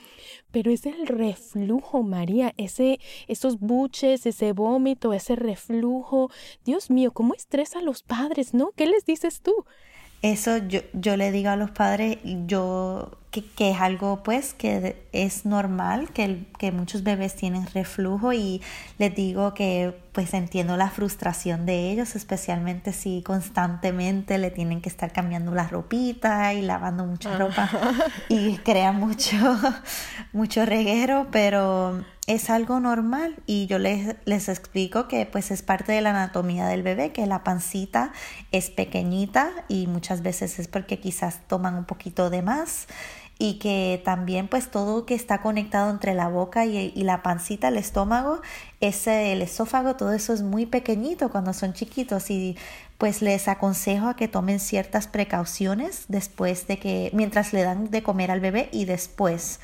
Pero 0.50 0.71
es 0.71 0.87
el 0.87 1.06
reflujo, 1.06 2.02
María, 2.02 2.52
ese 2.56 2.99
esos 3.28 3.59
buches, 3.59 4.26
ese 4.26 4.52
vómito, 4.52 5.12
ese 5.12 5.37
reflujo. 5.37 6.30
Dios 6.64 6.90
mío, 6.90 7.12
¿cómo 7.12 7.35
estresa 7.35 7.78
a 7.78 7.83
los 7.83 8.02
padres, 8.02 8.54
no? 8.54 8.71
¿Qué 8.76 8.87
les 8.87 9.04
dices 9.04 9.40
tú? 9.40 9.52
Eso 10.23 10.56
yo, 10.56 10.80
yo 10.94 11.16
le 11.16 11.30
digo 11.33 11.50
a 11.50 11.56
los 11.56 11.71
padres, 11.71 12.18
yo 12.47 13.11
que, 13.43 13.71
es 13.71 13.81
algo 13.81 14.23
pues 14.23 14.55
que 14.55 15.03
es 15.12 15.45
normal, 15.45 16.11
que, 16.11 16.47
que 16.59 16.73
muchos 16.73 17.03
bebés 17.03 17.35
tienen 17.35 17.67
reflujo 17.67 18.33
y 18.33 18.62
les 18.99 19.14
digo 19.14 19.55
que 19.55 19.95
pues 20.12 20.33
entiendo 20.33 20.76
la 20.76 20.91
frustración 20.91 21.67
de 21.67 21.91
ellos, 21.91 22.14
especialmente 22.14 22.93
si 22.93 23.23
constantemente 23.23 24.38
le 24.38 24.53
tienen 24.53 24.81
que 24.81 24.88
estar 24.88 25.12
cambiando 25.12 25.53
la 25.53 25.67
ropita 25.67 26.55
y 26.55 26.62
lavando 26.62 27.05
mucha 27.05 27.37
ropa 27.37 27.69
y 28.29 28.59
crea 28.59 28.93
mucho, 28.93 29.37
mucho 30.33 30.64
reguero, 30.64 31.26
pero 31.33 32.05
es 32.29 32.49
algo 32.49 32.81
normal 32.81 33.35
y 33.45 33.67
yo 33.67 33.79
les, 33.79 34.14
les 34.25 34.49
explico 34.49 35.09
que 35.09 35.26
pues 35.26 35.50
es 35.50 35.62
parte 35.62 35.93
de 35.93 36.00
la 36.00 36.11
anatomía 36.11 36.67
del 36.69 36.83
bebé, 36.83 37.11
que 37.11 37.26
la 37.26 37.43
pancita 37.43 38.12
es 38.53 38.71
pequeñita 38.71 39.50
y 39.69 39.88
muchas 39.88 40.23
veces 40.23 40.59
es 40.61 40.69
porque 40.69 41.00
quizás 41.00 41.41
toman 41.49 41.75
un 41.75 41.85
poquito 41.85 42.31
de 42.31 42.43
más 42.43 42.87
y 43.38 43.59
que 43.59 44.00
también 44.05 44.49
pues 44.49 44.71
todo 44.71 45.07
que 45.07 45.14
está 45.14 45.43
conectado 45.43 45.91
entre 45.91 46.14
la 46.14 46.29
boca 46.29 46.67
y, 46.67 46.91
la 47.03 47.23
pancita, 47.23 47.69
el 47.69 47.76
estómago, 47.76 48.41
ese, 48.81 49.33
el 49.33 49.43
esófago, 49.43 49.97
todo 49.97 50.12
eso 50.12 50.33
es 50.33 50.43
muy 50.43 50.67
pequeñito 50.67 51.31
cuando 51.31 51.53
son 51.53 51.73
chiquitos 51.73 52.31
y 52.31 52.57
pues 52.99 53.23
les 53.23 53.49
aconsejo 53.49 54.07
a 54.07 54.17
que 54.17 54.29
tomen 54.29 54.61
ciertas 54.61 55.09
precauciones 55.09 56.05
después 56.09 56.67
de 56.69 56.79
que, 56.79 57.11
mientras 57.12 57.53
le 57.53 57.62
dan 57.62 57.91
de 57.91 58.03
comer 58.03 58.31
al 58.31 58.41
bebé 58.41 58.69
y 58.73 58.85
después. 58.85 59.61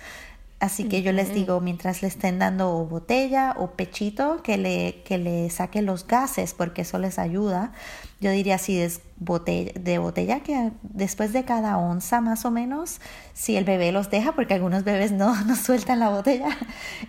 Así 0.60 0.84
que 0.84 1.00
yo 1.00 1.12
les 1.12 1.32
digo, 1.32 1.58
mientras 1.60 2.02
le 2.02 2.08
estén 2.08 2.38
dando 2.38 2.84
botella 2.84 3.54
o 3.56 3.70
pechito, 3.70 4.42
que 4.42 4.58
le, 4.58 5.02
que 5.06 5.16
le 5.16 5.48
saquen 5.48 5.86
los 5.86 6.06
gases, 6.06 6.52
porque 6.52 6.82
eso 6.82 6.98
les 6.98 7.18
ayuda. 7.18 7.72
Yo 8.20 8.30
diría 8.30 8.58
si 8.58 8.78
es 8.78 9.00
botella, 9.16 9.72
de 9.74 9.96
botella, 9.96 10.40
que 10.40 10.70
después 10.82 11.32
de 11.32 11.44
cada 11.44 11.78
onza 11.78 12.20
más 12.20 12.44
o 12.44 12.50
menos, 12.50 13.00
si 13.32 13.56
el 13.56 13.64
bebé 13.64 13.90
los 13.90 14.10
deja, 14.10 14.32
porque 14.32 14.52
algunos 14.52 14.84
bebés 14.84 15.12
no, 15.12 15.34
no 15.46 15.56
sueltan 15.56 15.98
la 15.98 16.10
botella, 16.10 16.50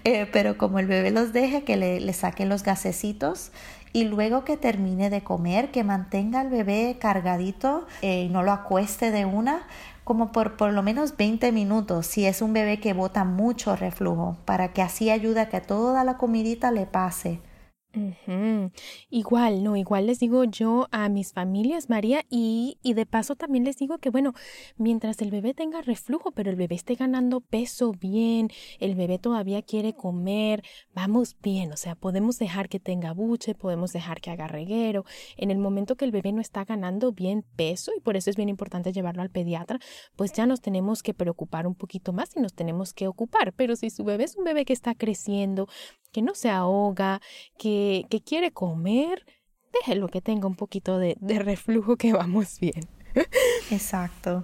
eh, 0.05 0.29
pero 0.31 0.58
como 0.58 0.79
el 0.79 0.88
bebé 0.88 1.12
los 1.12 1.34
deje, 1.34 1.65
que 1.65 1.75
le, 1.75 2.00
le 2.00 2.13
saquen 2.13 2.48
los 2.48 2.63
gasecitos 2.63 3.51
y 3.93 4.05
luego 4.05 4.46
que 4.46 4.58
termine 4.58 5.10
de 5.10 5.22
comer, 5.22 5.72
que 5.72 5.84
mantenga 5.84 6.39
al 6.39 6.50
bebé 6.50 6.98
cargadito 7.00 7.86
eh, 8.01 8.24
y 8.24 8.29
no 8.29 8.43
lo 8.43 8.51
acueste 8.51 9.12
de 9.12 9.25
una, 9.25 9.63
como 10.12 10.34
por 10.34 10.58
por 10.58 10.74
lo 10.74 10.84
menos 10.84 11.15
20 11.15 11.53
minutos 11.53 12.06
si 12.06 12.25
es 12.25 12.41
un 12.41 12.51
bebé 12.51 12.82
que 12.82 12.91
bota 12.91 13.24
mucho 13.24 13.77
reflujo, 13.77 14.36
para 14.44 14.74
que 14.74 14.82
así 14.82 15.10
ayude 15.10 15.39
a 15.39 15.48
que 15.48 15.62
toda 15.62 16.03
la 16.03 16.18
comidita 16.18 16.70
le 16.70 16.86
pase. 16.86 17.39
Igual, 19.10 19.63
no, 19.63 19.75
igual 19.75 20.07
les 20.07 20.19
digo 20.19 20.43
yo 20.45 20.88
a 20.91 21.10
mis 21.10 21.33
familias, 21.33 21.89
María, 21.89 22.24
y, 22.29 22.77
y 22.81 22.93
de 22.93 23.05
paso 23.05 23.36
también 23.36 23.65
les 23.65 23.77
digo 23.77 23.98
que, 23.98 24.10
bueno, 24.10 24.33
mientras 24.77 25.21
el 25.21 25.29
bebé 25.31 25.53
tenga 25.53 25.81
reflujo, 25.81 26.31
pero 26.31 26.50
el 26.50 26.55
bebé 26.55 26.75
esté 26.75 26.95
ganando 26.95 27.41
peso 27.41 27.91
bien, 27.91 28.50
el 28.79 28.95
bebé 28.95 29.19
todavía 29.19 29.62
quiere 29.62 29.93
comer, 29.93 30.63
vamos 30.93 31.36
bien, 31.41 31.71
o 31.74 31.77
sea, 31.77 31.95
podemos 31.95 32.39
dejar 32.39 32.69
que 32.69 32.79
tenga 32.79 33.13
buche, 33.13 33.55
podemos 33.55 33.91
dejar 33.91 34.21
que 34.21 34.31
haga 34.31 34.48
reguero. 34.48 35.03
En 35.36 35.51
el 35.51 35.57
momento 35.57 35.95
que 35.95 36.05
el 36.05 36.12
bebé 36.12 36.31
no 36.31 36.41
está 36.41 36.63
ganando 36.63 37.12
bien 37.12 37.43
peso, 37.55 37.91
y 37.98 38.00
por 38.00 38.15
eso 38.15 38.29
es 38.29 38.36
bien 38.38 38.50
importante 38.50 38.93
llevarlo 38.93 39.21
al 39.21 39.29
pediatra, 39.29 39.79
pues 40.15 40.31
ya 40.33 40.45
nos 40.45 40.62
tenemos 40.62 41.03
que 41.03 41.13
preocupar 41.13 41.67
un 41.67 41.75
poquito 41.75 42.13
más 42.13 42.36
y 42.36 42.39
nos 42.39 42.53
tenemos 42.53 42.93
que 42.93 43.07
ocupar. 43.07 43.53
Pero 43.53 43.75
si 43.75 43.89
su 43.89 44.03
bebé 44.03 44.24
es 44.24 44.36
un 44.36 44.43
bebé 44.43 44.65
que 44.65 44.74
está 44.74 44.95
creciendo, 44.95 45.67
que 46.12 46.22
no 46.22 46.36
se 46.36 46.50
ahoga, 46.50 47.22
que, 47.58 48.06
que 48.10 48.22
quiere 48.22 48.51
comer, 48.51 49.25
déjelo 49.74 50.08
que 50.08 50.22
tenga 50.22 50.48
un 50.48 50.56
poquito 50.56 50.98
de, 50.98 51.15
de 51.20 51.39
reflujo 51.39 51.96
que 51.98 52.13
vamos 52.13 52.60
bien. 52.60 52.88
Exacto 53.72 54.44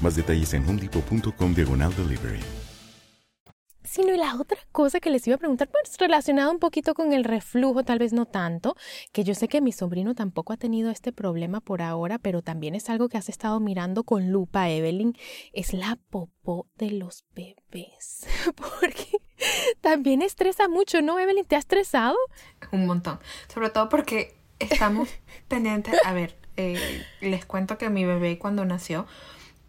Más 0.00 0.16
detalles 0.16 0.54
en 0.54 0.68
homedepot.com 0.68 1.54
diagonal 1.54 1.94
delivery. 1.96 2.40
Sí, 3.90 4.02
no, 4.04 4.14
y 4.14 4.18
la 4.18 4.36
otra 4.36 4.56
cosa 4.70 5.00
que 5.00 5.10
les 5.10 5.26
iba 5.26 5.34
a 5.34 5.38
preguntar, 5.38 5.68
pues 5.68 5.98
relacionada 5.98 6.52
un 6.52 6.60
poquito 6.60 6.94
con 6.94 7.12
el 7.12 7.24
reflujo, 7.24 7.82
tal 7.82 7.98
vez 7.98 8.12
no 8.12 8.24
tanto, 8.24 8.76
que 9.10 9.24
yo 9.24 9.34
sé 9.34 9.48
que 9.48 9.60
mi 9.60 9.72
sobrino 9.72 10.14
tampoco 10.14 10.52
ha 10.52 10.56
tenido 10.56 10.92
este 10.92 11.12
problema 11.12 11.60
por 11.60 11.82
ahora, 11.82 12.20
pero 12.20 12.40
también 12.40 12.76
es 12.76 12.88
algo 12.88 13.08
que 13.08 13.18
has 13.18 13.28
estado 13.28 13.58
mirando 13.58 14.04
con 14.04 14.30
lupa, 14.30 14.70
Evelyn, 14.70 15.16
es 15.52 15.72
la 15.72 15.98
popó 16.08 16.68
de 16.76 16.92
los 16.92 17.24
bebés. 17.34 18.28
Porque 18.54 19.18
también 19.80 20.22
estresa 20.22 20.68
mucho, 20.68 21.02
¿no, 21.02 21.18
Evelyn? 21.18 21.44
¿Te 21.44 21.56
ha 21.56 21.58
estresado? 21.58 22.16
Un 22.70 22.86
montón. 22.86 23.18
Sobre 23.52 23.70
todo 23.70 23.88
porque 23.88 24.36
estamos 24.60 25.08
pendientes. 25.48 25.94
A 26.04 26.12
ver, 26.12 26.36
eh, 26.56 27.04
les 27.20 27.44
cuento 27.44 27.76
que 27.76 27.90
mi 27.90 28.04
bebé 28.04 28.38
cuando 28.38 28.64
nació 28.64 29.06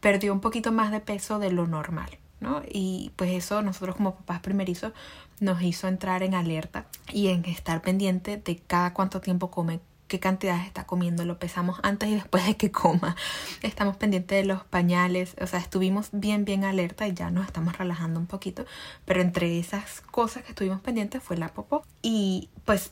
perdió 0.01 0.33
un 0.33 0.41
poquito 0.41 0.71
más 0.71 0.91
de 0.91 0.99
peso 0.99 1.39
de 1.39 1.51
lo 1.51 1.67
normal. 1.67 2.09
¿no? 2.41 2.63
Y 2.67 3.11
pues 3.15 3.31
eso 3.31 3.61
nosotros 3.61 3.95
como 3.95 4.15
papás 4.15 4.41
primerizos 4.41 4.91
nos 5.39 5.61
hizo 5.61 5.87
entrar 5.87 6.23
en 6.23 6.33
alerta 6.33 6.87
y 7.13 7.27
en 7.27 7.45
estar 7.45 7.81
pendiente 7.81 8.37
de 8.37 8.57
cada 8.57 8.93
cuánto 8.93 9.21
tiempo 9.21 9.51
come, 9.51 9.79
qué 10.07 10.19
cantidad 10.19 10.59
está 10.65 10.85
comiendo, 10.85 11.23
lo 11.23 11.39
pesamos 11.39 11.79
antes 11.83 12.09
y 12.09 12.15
después 12.15 12.45
de 12.45 12.57
que 12.57 12.71
coma. 12.71 13.15
Estamos 13.61 13.95
pendientes 13.95 14.41
de 14.41 14.45
los 14.45 14.63
pañales, 14.65 15.35
o 15.39 15.47
sea, 15.47 15.59
estuvimos 15.59 16.09
bien, 16.11 16.43
bien 16.43 16.65
alerta 16.65 17.07
y 17.07 17.13
ya 17.13 17.31
nos 17.31 17.45
estamos 17.45 17.77
relajando 17.77 18.19
un 18.19 18.27
poquito, 18.27 18.65
pero 19.05 19.21
entre 19.21 19.57
esas 19.57 20.01
cosas 20.01 20.43
que 20.43 20.49
estuvimos 20.49 20.81
pendientes 20.81 21.23
fue 21.23 21.37
la 21.37 21.49
popó 21.49 21.85
y 22.01 22.49
pues 22.65 22.91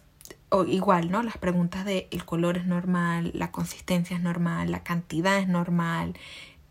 o 0.49 0.63
igual, 0.63 1.11
¿no? 1.11 1.21
Las 1.21 1.37
preguntas 1.37 1.85
de 1.85 2.07
el 2.11 2.25
color 2.25 2.57
es 2.57 2.65
normal, 2.65 3.31
la 3.35 3.51
consistencia 3.51 4.15
es 4.15 4.23
normal, 4.23 4.71
la 4.71 4.83
cantidad 4.83 5.37
es 5.37 5.47
normal, 5.47 6.15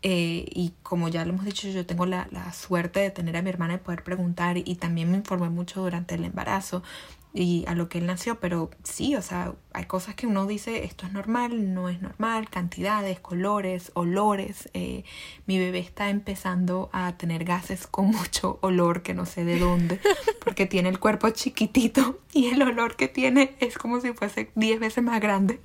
eh, 0.01 0.45
y 0.49 0.73
como 0.81 1.09
ya 1.09 1.25
lo 1.25 1.33
hemos 1.33 1.45
dicho, 1.45 1.67
yo 1.67 1.85
tengo 1.85 2.05
la, 2.05 2.27
la, 2.31 2.53
suerte 2.53 3.01
de 3.01 3.11
tener 3.11 3.35
a 3.35 3.41
mi 3.41 3.49
hermana 3.49 3.75
y 3.75 3.77
poder 3.77 4.03
preguntar 4.03 4.57
y 4.57 4.75
también 4.75 5.11
me 5.11 5.17
informé 5.17 5.49
mucho 5.49 5.81
durante 5.81 6.15
el 6.15 6.23
embarazo 6.23 6.83
y 7.31 7.63
a 7.67 7.75
lo 7.75 7.89
que 7.89 7.99
él 7.99 8.07
nació, 8.07 8.39
pero 8.39 8.71
sí, 8.83 9.15
o 9.15 9.21
sea, 9.21 9.53
hay 9.71 9.85
cosas 9.85 10.15
que 10.15 10.25
uno 10.25 10.47
dice, 10.47 10.83
esto 10.83 11.05
es 11.05 11.13
normal, 11.13 11.75
no 11.75 11.87
es 11.87 12.01
normal, 12.01 12.49
cantidades, 12.49 13.19
colores, 13.19 13.91
olores. 13.93 14.67
Eh, 14.73 15.03
mi 15.45 15.59
bebé 15.59 15.77
está 15.77 16.09
empezando 16.09 16.89
a 16.91 17.17
tener 17.17 17.43
gases 17.43 17.85
con 17.85 18.07
mucho 18.07 18.57
olor 18.61 19.03
que 19.03 19.13
no 19.13 19.27
sé 19.27 19.45
de 19.45 19.59
dónde, 19.59 19.99
porque 20.43 20.65
tiene 20.65 20.89
el 20.89 20.99
cuerpo 20.99 21.29
chiquitito 21.29 22.19
y 22.33 22.47
el 22.47 22.63
olor 22.63 22.95
que 22.95 23.07
tiene 23.07 23.55
es 23.59 23.77
como 23.77 24.01
si 24.01 24.11
fuese 24.13 24.49
10 24.55 24.79
veces 24.79 25.03
más 25.03 25.21
grande. 25.21 25.59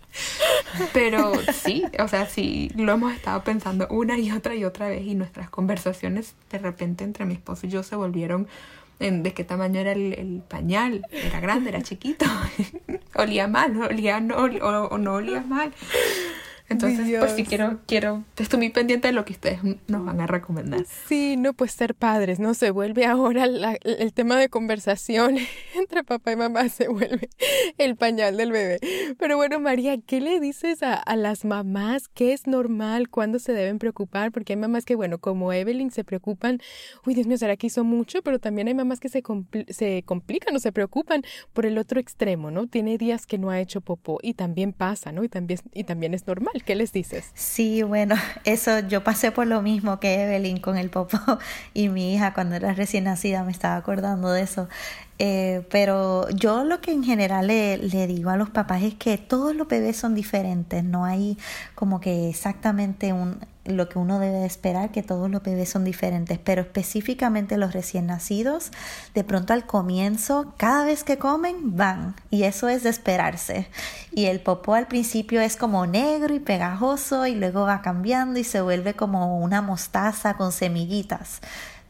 Pero 0.93 1.33
sí, 1.53 1.85
o 1.99 2.09
sea, 2.09 2.27
sí, 2.27 2.71
lo 2.77 2.93
hemos 2.93 3.15
estado 3.15 3.43
pensando 3.43 3.89
una 3.89 4.19
y 4.19 4.33
otra 4.33 4.55
y 4.55 4.65
otra 4.65 4.89
vez 4.89 5.05
y 5.07 5.15
nuestras 5.15 5.49
conversaciones 5.49 6.35
de 6.51 6.59
repente 6.59 7.05
entre 7.05 7.25
mi 7.25 7.35
esposo 7.35 7.67
y 7.67 7.71
yo 7.71 7.83
se 7.83 7.97
volvieron 7.97 8.49
de 8.99 9.33
qué 9.35 9.45
tamaño 9.45 9.81
era 9.81 9.93
el, 9.93 10.43
pañal, 10.49 11.07
era 11.11 11.41
grande, 11.41 11.71
era 11.71 11.83
chiquito, 11.83 12.27
olía 13.15 13.49
mal, 13.49 13.77
olía 13.77 14.21
no, 14.21 14.37
o, 14.37 14.89
o 14.89 14.99
no 14.99 15.15
olía 15.15 15.43
mal. 15.43 15.73
Entonces, 16.69 17.19
pues 17.19 17.33
sí 17.33 17.45
quiero, 17.45 17.81
quiero, 17.87 18.25
estoy 18.37 18.59
muy 18.59 18.71
pendiente 18.71 19.09
de 19.09 19.13
lo 19.13 19.27
que 19.27 19.35
ustedes 19.35 19.61
nos 19.87 20.05
van 20.05 20.21
a 20.21 20.27
recomendar. 20.27 20.85
Sí, 21.07 21.37
no, 21.37 21.53
pues 21.53 21.73
ser 21.73 21.95
padres, 21.95 22.41
¿no? 22.41 22.55
Se 22.55 22.71
vuelve 22.71 23.05
ahora 23.05 23.45
el 23.45 24.13
tema 24.15 24.37
de 24.39 24.49
conversación 24.49 25.37
entre 25.75 26.05
papá 26.05 26.33
y 26.33 26.37
mamá, 26.37 26.69
se 26.71 26.89
vuelve 26.89 27.29
el 27.77 27.97
pañal 27.97 28.39
del 28.39 28.51
bebé. 28.51 28.79
Pero 29.19 29.37
bueno, 29.37 29.61
María, 29.61 29.99
¿qué 29.99 30.21
le 30.21 30.41
dices 30.41 30.83
a, 30.83 30.95
a 30.95 31.17
las 31.17 31.45
mamás? 31.45 32.09
¿Qué 32.09 32.33
es 32.33 32.47
normal? 32.47 33.11
¿Cuándo 33.11 33.39
se 33.39 33.53
deben 33.53 33.79
preocupar? 33.79 34.33
Porque 34.33 34.55
hay 34.55 34.59
mamás 34.59 34.87
que, 34.87 34.95
bueno, 34.95 35.19
como 35.19 35.53
Evelyn 35.53 35.91
se 35.91 36.03
preocupan, 36.03 36.61
uy, 37.07 37.15
Dios 37.15 37.27
mío, 37.27 37.37
será 37.37 37.57
que 37.57 37.67
hizo 37.67 37.85
mucho, 37.85 38.23
pero 38.23 38.39
también 38.39 38.69
hay 38.69 38.75
mamás 38.75 39.01
que 39.01 39.11
se, 39.11 39.23
se 39.69 40.03
complican 40.05 40.57
o 40.57 40.59
se 40.59 40.73
preocupan 40.73 41.23
por 41.53 41.67
el 41.67 41.77
otro 41.77 42.01
extremo, 42.01 42.51
¿no? 42.51 42.67
Tiene 42.67 42.97
días 42.97 43.27
que 43.27 43.37
no 43.37 43.51
ha 43.51 43.61
hecho 43.61 43.83
popó 43.83 44.19
y 44.23 44.33
también 44.35 44.73
pasa, 44.73 45.13
¿no? 45.13 45.25
Y 45.25 45.29
también, 45.29 45.61
y 45.75 45.85
también 45.85 46.15
es 46.15 46.27
normal. 46.27 46.54
¿Qué 46.63 46.75
les 46.75 46.93
dices? 46.93 47.31
Sí, 47.35 47.83
bueno, 47.83 48.15
eso 48.45 48.81
yo 48.81 49.03
pasé 49.03 49.33
por 49.33 49.47
lo 49.47 49.63
mismo 49.63 49.99
que 49.99 50.23
Evelyn 50.23 50.61
con 50.61 50.77
el 50.77 50.91
popó 50.91 51.19
y 51.75 51.89
mi 51.89 52.15
hija 52.15 52.35
cuando 52.35 52.57
era 52.57 52.73
recién 52.75 53.05
nacida 53.05 53.43
me 53.43 53.53
estaba 53.53 53.77
acordando 53.77 54.31
de 54.31 54.43
eso. 54.43 54.69
Eh, 55.19 55.67
pero 55.71 56.29
yo 56.31 56.65
lo 56.65 56.81
que 56.81 56.91
en 56.91 57.05
general 57.05 57.47
le, 57.47 57.79
le, 57.79 58.09
digo 58.09 58.31
a 58.31 58.37
los 58.37 58.51
papás 58.51 58.83
es 58.83 58.95
que 58.95 59.17
todos 59.17 59.55
los 59.55 59.69
bebés 59.69 59.97
son 59.97 60.15
diferentes, 60.15 60.83
no 60.83 61.05
hay 61.05 61.39
como 61.77 62.01
que 62.01 62.29
exactamente 62.29 63.13
un, 63.13 63.39
lo 63.65 63.89
que 63.89 63.99
uno 63.99 64.19
debe 64.19 64.45
esperar, 64.45 64.91
que 64.91 65.03
todos 65.03 65.31
los 65.31 65.43
bebés 65.43 65.71
son 65.71 65.85
diferentes, 65.85 66.39
pero 66.39 66.63
específicamente 66.63 67.57
los 67.57 67.73
recién 67.73 68.07
nacidos, 68.07 68.71
de 69.15 69.25
pronto 69.25 69.53
al 69.53 69.67
comienzo, 69.67 70.55
cada 70.57 70.85
vez 70.85 71.05
que 71.05 71.19
comen, 71.19 71.77
van, 71.77 72.15
y 72.31 72.45
eso 72.45 72.69
es 72.69 72.83
de 72.83 72.91
esperarse. 72.91 73.69
Y 74.13 74.27
el 74.27 74.41
popó 74.41 74.75
al 74.75 74.87
principio 74.87 75.41
es 75.41 75.57
como 75.57 75.87
negro 75.87 76.35
y 76.35 76.41
pegajoso 76.41 77.27
y 77.27 77.35
luego 77.35 77.63
va 77.63 77.83
cambiando 77.83 78.39
y 78.39 78.45
se 78.45 78.61
vuelve 78.61 78.95
como 78.95 79.39
una 79.39 79.63
mostaza 79.63 80.35
con 80.35 80.53
semillitas 80.53 81.41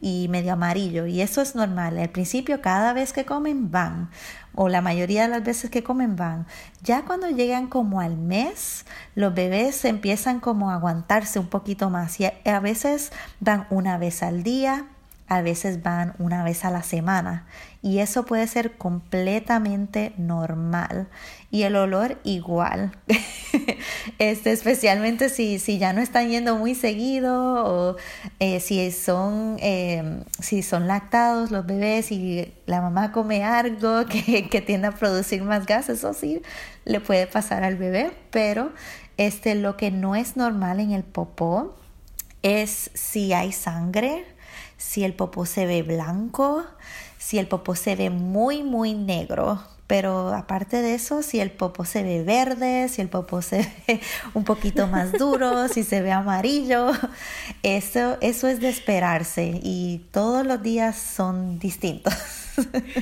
y 0.01 0.27
medio 0.29 0.53
amarillo 0.53 1.05
y 1.05 1.21
eso 1.21 1.41
es 1.41 1.55
normal. 1.55 1.97
Al 1.97 2.09
principio 2.09 2.61
cada 2.61 2.93
vez 2.93 3.13
que 3.13 3.25
comen 3.25 3.71
van 3.71 4.09
o 4.53 4.69
la 4.69 4.81
mayoría 4.81 5.23
de 5.23 5.29
las 5.29 5.43
veces 5.43 5.69
que 5.69 5.83
comen 5.83 6.15
van. 6.15 6.45
Ya 6.83 7.03
cuando 7.03 7.29
llegan 7.29 7.67
como 7.67 7.99
al 7.99 8.17
mes, 8.17 8.85
los 9.15 9.33
bebés 9.33 9.83
empiezan 9.85 10.39
como 10.39 10.71
a 10.71 10.75
aguantarse 10.75 11.39
un 11.39 11.47
poquito 11.47 11.89
más 11.89 12.19
y 12.19 12.25
a 12.25 12.59
veces 12.59 13.11
van 13.39 13.67
una 13.69 13.97
vez 13.97 14.23
al 14.23 14.43
día, 14.43 14.85
a 15.27 15.41
veces 15.41 15.83
van 15.83 16.13
una 16.19 16.43
vez 16.43 16.65
a 16.65 16.71
la 16.71 16.83
semana 16.83 17.45
y 17.85 17.99
eso 17.99 18.25
puede 18.25 18.47
ser 18.47 18.79
completamente 18.79 20.11
normal. 20.17 21.07
Y 21.51 21.63
el 21.63 21.75
olor 21.75 22.19
igual. 22.23 22.97
Este 24.17 24.51
especialmente 24.51 25.29
si, 25.29 25.59
si 25.59 25.77
ya 25.77 25.93
no 25.93 26.01
están 26.01 26.29
yendo 26.29 26.55
muy 26.55 26.73
seguido 26.73 27.65
o 27.65 27.95
eh, 28.39 28.59
si 28.59 28.91
son 28.91 29.57
eh, 29.59 30.23
si 30.39 30.63
son 30.63 30.87
lactados 30.87 31.51
los 31.51 31.65
bebés 31.65 32.11
y 32.11 32.53
la 32.65 32.81
mamá 32.81 33.11
come 33.11 33.43
algo 33.43 34.05
que, 34.09 34.47
que 34.49 34.61
tiende 34.61 34.87
a 34.87 34.91
producir 34.91 35.43
más 35.43 35.65
gases 35.65 35.99
eso 35.99 36.13
sí 36.13 36.41
le 36.85 36.99
puede 36.99 37.27
pasar 37.27 37.63
al 37.63 37.75
bebé. 37.75 38.11
Pero 38.31 38.71
este 39.17 39.53
lo 39.53 39.77
que 39.77 39.91
no 39.91 40.15
es 40.15 40.37
normal 40.37 40.79
en 40.79 40.91
el 40.91 41.03
popó 41.03 41.75
es 42.41 42.89
si 42.95 43.33
hay 43.33 43.51
sangre 43.51 44.25
si 44.77 45.03
el 45.03 45.13
popó 45.13 45.45
se 45.45 45.65
ve 45.65 45.83
blanco, 45.83 46.63
si 47.25 47.39
el 47.39 47.47
popó 47.47 47.73
se 47.73 47.95
ve 47.95 48.11
muy, 48.11 48.61
muy 48.61 48.93
negro. 48.93 49.59
Pero 49.87 50.29
aparte 50.29 50.83
de 50.83 50.93
eso, 50.93 51.23
si 51.23 51.39
el 51.39 51.49
popó 51.49 51.83
se 51.83 52.03
ve 52.03 52.23
verde, 52.23 52.87
si 52.87 53.01
el 53.01 53.09
popó 53.09 53.41
se 53.41 53.57
ve 53.87 53.99
un 54.35 54.43
poquito 54.43 54.85
más 54.85 55.11
duro, 55.11 55.67
si 55.67 55.83
se 55.83 56.01
ve 56.01 56.11
amarillo, 56.11 56.91
eso, 57.63 58.17
eso 58.21 58.47
es 58.47 58.59
de 58.59 58.69
esperarse 58.69 59.59
y 59.63 60.05
todos 60.11 60.45
los 60.45 60.61
días 60.61 60.95
son 60.97 61.57
distintos. 61.59 62.13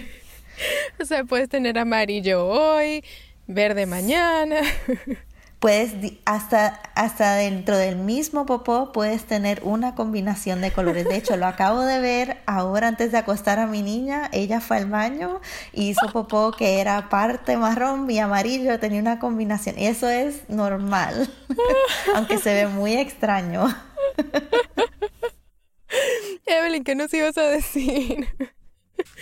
O 1.02 1.06
sea, 1.06 1.24
puedes 1.24 1.50
tener 1.50 1.80
amarillo 1.80 2.46
hoy, 2.48 3.04
verde 3.48 3.88
mañana 3.88 4.62
puedes 5.64 5.94
hasta, 6.26 6.82
hasta 6.94 7.36
dentro 7.36 7.78
del 7.78 7.96
mismo 7.96 8.46
popó 8.46 8.92
puedes 8.92 9.24
tener 9.24 9.62
una 9.64 9.96
combinación 9.96 10.60
de 10.60 10.72
colores. 10.72 11.06
De 11.06 11.16
hecho, 11.16 11.38
lo 11.38 11.46
acabo 11.46 11.84
de 11.84 12.02
ver 12.02 12.42
ahora 12.48 12.90
antes 12.90 13.14
de 13.14 13.20
acostar 13.20 13.60
a 13.60 13.66
mi 13.66 13.82
niña. 13.82 14.30
Ella 14.34 14.60
fue 14.60 14.76
al 14.76 14.90
baño 14.90 15.40
y 15.72 15.92
hizo 15.92 16.12
popó 16.12 16.52
que 16.52 16.82
era 16.82 17.08
parte 17.08 17.56
marrón 17.56 18.12
y 18.12 18.20
amarillo, 18.20 18.78
tenía 18.78 19.00
una 19.00 19.20
combinación. 19.20 19.80
Y 19.80 19.88
eso 19.88 20.10
es 20.10 20.50
normal, 20.50 21.34
aunque 22.14 22.40
se 22.40 22.54
ve 22.54 22.68
muy 22.68 22.96
extraño. 22.96 23.74
Evelyn, 26.46 26.84
¿qué 26.84 26.94
nos 26.94 27.14
ibas 27.14 27.38
a 27.38 27.44
decir? 27.44 28.28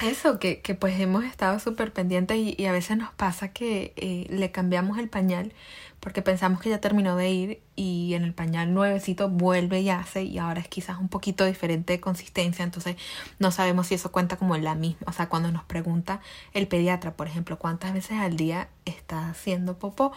Eso, 0.02 0.40
que, 0.40 0.62
que 0.62 0.74
pues 0.74 1.00
hemos 1.00 1.24
estado 1.24 1.60
súper 1.60 1.94
pendientes 1.94 2.38
y, 2.38 2.66
a 2.66 2.72
veces 2.72 2.98
nos 2.98 3.14
pasa 3.14 3.50
que 3.50 3.94
eh, 3.96 4.26
le 4.30 4.52
cambiamos 4.52 4.98
el 4.98 5.10
pañal 5.10 5.54
porque 6.02 6.22
pensamos 6.22 6.60
que 6.60 6.70
ya 6.70 6.82
terminó 6.82 7.16
de 7.16 7.30
ir 7.30 7.62
y 7.76 8.16
en 8.16 8.24
el 8.24 8.34
pañal 8.34 8.74
nuevecito 8.74 9.30
vuelve 9.30 9.80
y 9.82 9.90
hace 9.90 10.24
y 10.24 10.40
ahora 10.40 10.60
es 10.60 10.68
quizás 10.68 10.98
un 10.98 11.08
poquito 11.08 11.46
diferente 11.46 11.94
de 11.94 12.02
consistencia, 12.02 12.64
entonces 12.64 12.98
no 13.40 13.52
sabemos 13.52 13.88
si 13.88 13.96
eso 13.96 14.12
cuenta 14.12 14.36
como 14.36 14.58
la 14.58 14.76
misma, 14.76 15.06
o 15.08 15.14
sea, 15.14 15.30
cuando 15.30 15.52
nos 15.52 15.64
pregunta 15.64 16.20
el 16.54 16.68
pediatra, 16.68 17.14
por 17.14 17.28
ejemplo, 17.28 17.58
cuántas 17.60 17.94
veces 17.94 18.18
al 18.20 18.36
día 18.36 18.68
está 18.86 19.30
haciendo 19.30 19.78
popó, 19.78 20.12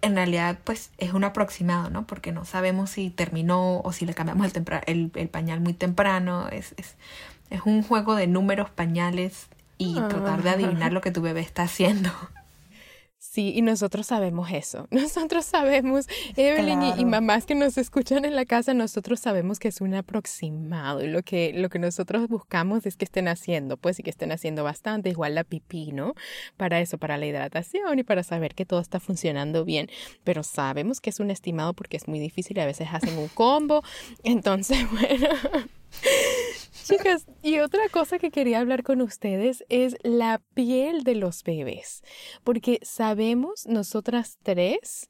en 0.00 0.16
realidad 0.16 0.58
pues 0.64 0.90
es 0.98 1.12
un 1.12 1.24
aproximado, 1.24 1.90
¿no? 1.90 2.06
Porque 2.06 2.32
no 2.32 2.44
sabemos 2.44 2.90
si 2.90 3.10
terminó 3.10 3.80
o 3.80 3.92
si 3.92 4.06
le 4.06 4.14
cambiamos 4.14 4.54
el, 4.54 4.64
el, 4.86 5.12
el 5.14 5.28
pañal 5.28 5.60
muy 5.60 5.74
temprano, 5.74 6.48
es, 6.48 6.74
es, 6.78 6.96
es 7.50 7.60
un 7.64 7.82
juego 7.82 8.14
de 8.14 8.26
números, 8.26 8.70
pañales 8.70 9.48
y 9.76 9.94
tratar 9.94 10.42
de 10.42 10.50
adivinar 10.50 10.92
lo 10.92 11.00
que 11.00 11.10
tu 11.10 11.20
bebé 11.20 11.40
está 11.40 11.64
haciendo. 11.64 12.10
Sí, 13.34 13.52
y 13.52 13.62
nosotros 13.62 14.06
sabemos 14.06 14.48
eso. 14.52 14.86
Nosotros 14.92 15.44
sabemos, 15.44 16.06
Evelyn 16.36 16.80
y, 16.96 17.04
mamás 17.04 17.46
que 17.46 17.56
nos 17.56 17.76
escuchan 17.78 18.24
en 18.24 18.36
la 18.36 18.44
casa, 18.44 18.74
nosotros 18.74 19.18
sabemos 19.18 19.58
que 19.58 19.66
es 19.66 19.80
un 19.80 19.92
aproximado 19.94 21.02
y 21.02 21.08
lo 21.08 21.24
que, 21.24 21.52
lo 21.52 21.68
que 21.68 21.80
nosotros 21.80 22.28
buscamos 22.28 22.86
es 22.86 22.96
que 22.96 23.04
estén 23.04 23.26
haciendo, 23.26 23.76
pues, 23.76 23.98
y 23.98 24.04
que 24.04 24.10
estén 24.10 24.30
haciendo 24.30 24.62
bastante, 24.62 25.10
igual 25.10 25.34
la 25.34 25.42
pipí, 25.42 25.90
¿no? 25.90 26.14
Para 26.56 26.78
eso, 26.78 26.96
para 26.96 27.18
la 27.18 27.26
hidratación 27.26 27.98
y 27.98 28.04
para 28.04 28.22
saber 28.22 28.54
que 28.54 28.66
todo 28.66 28.78
está 28.78 29.00
funcionando 29.00 29.64
bien. 29.64 29.88
Pero 30.22 30.44
sabemos 30.44 31.00
que 31.00 31.10
es 31.10 31.18
un 31.18 31.32
estimado 31.32 31.72
porque 31.72 31.96
es 31.96 32.06
muy 32.06 32.20
difícil 32.20 32.56
y 32.56 32.60
a 32.60 32.66
veces 32.66 32.86
hacen 32.92 33.18
un 33.18 33.26
combo. 33.26 33.82
Entonces, 34.22 34.88
bueno. 34.92 35.28
Chicas, 36.84 37.26
y 37.42 37.60
otra 37.60 37.88
cosa 37.88 38.18
que 38.18 38.30
quería 38.30 38.60
hablar 38.60 38.82
con 38.82 39.00
ustedes 39.00 39.64
es 39.70 39.96
la 40.02 40.42
piel 40.52 41.02
de 41.02 41.14
los 41.14 41.42
bebés, 41.42 42.02
porque 42.44 42.78
sabemos 42.82 43.66
nosotras 43.66 44.38
tres 44.42 45.08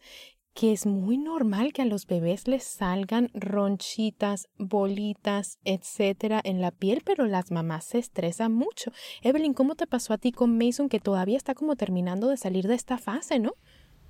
que 0.54 0.72
es 0.72 0.86
muy 0.86 1.18
normal 1.18 1.72
que 1.72 1.82
a 1.82 1.84
los 1.84 2.06
bebés 2.06 2.46
les 2.46 2.62
salgan 2.62 3.28
ronchitas, 3.34 4.46
bolitas, 4.56 5.58
etcétera 5.64 6.40
en 6.44 6.60
la 6.60 6.70
piel, 6.70 7.02
pero 7.04 7.26
las 7.26 7.50
mamás 7.50 7.86
se 7.86 7.98
estresan 7.98 8.52
mucho. 8.52 8.92
Evelyn, 9.22 9.52
¿cómo 9.52 9.74
te 9.74 9.88
pasó 9.88 10.12
a 10.12 10.18
ti 10.18 10.30
con 10.30 10.56
Mason 10.56 10.88
que 10.88 11.00
todavía 11.00 11.36
está 11.36 11.54
como 11.54 11.74
terminando 11.74 12.28
de 12.28 12.36
salir 12.36 12.68
de 12.68 12.76
esta 12.76 12.98
fase, 12.98 13.40
no? 13.40 13.54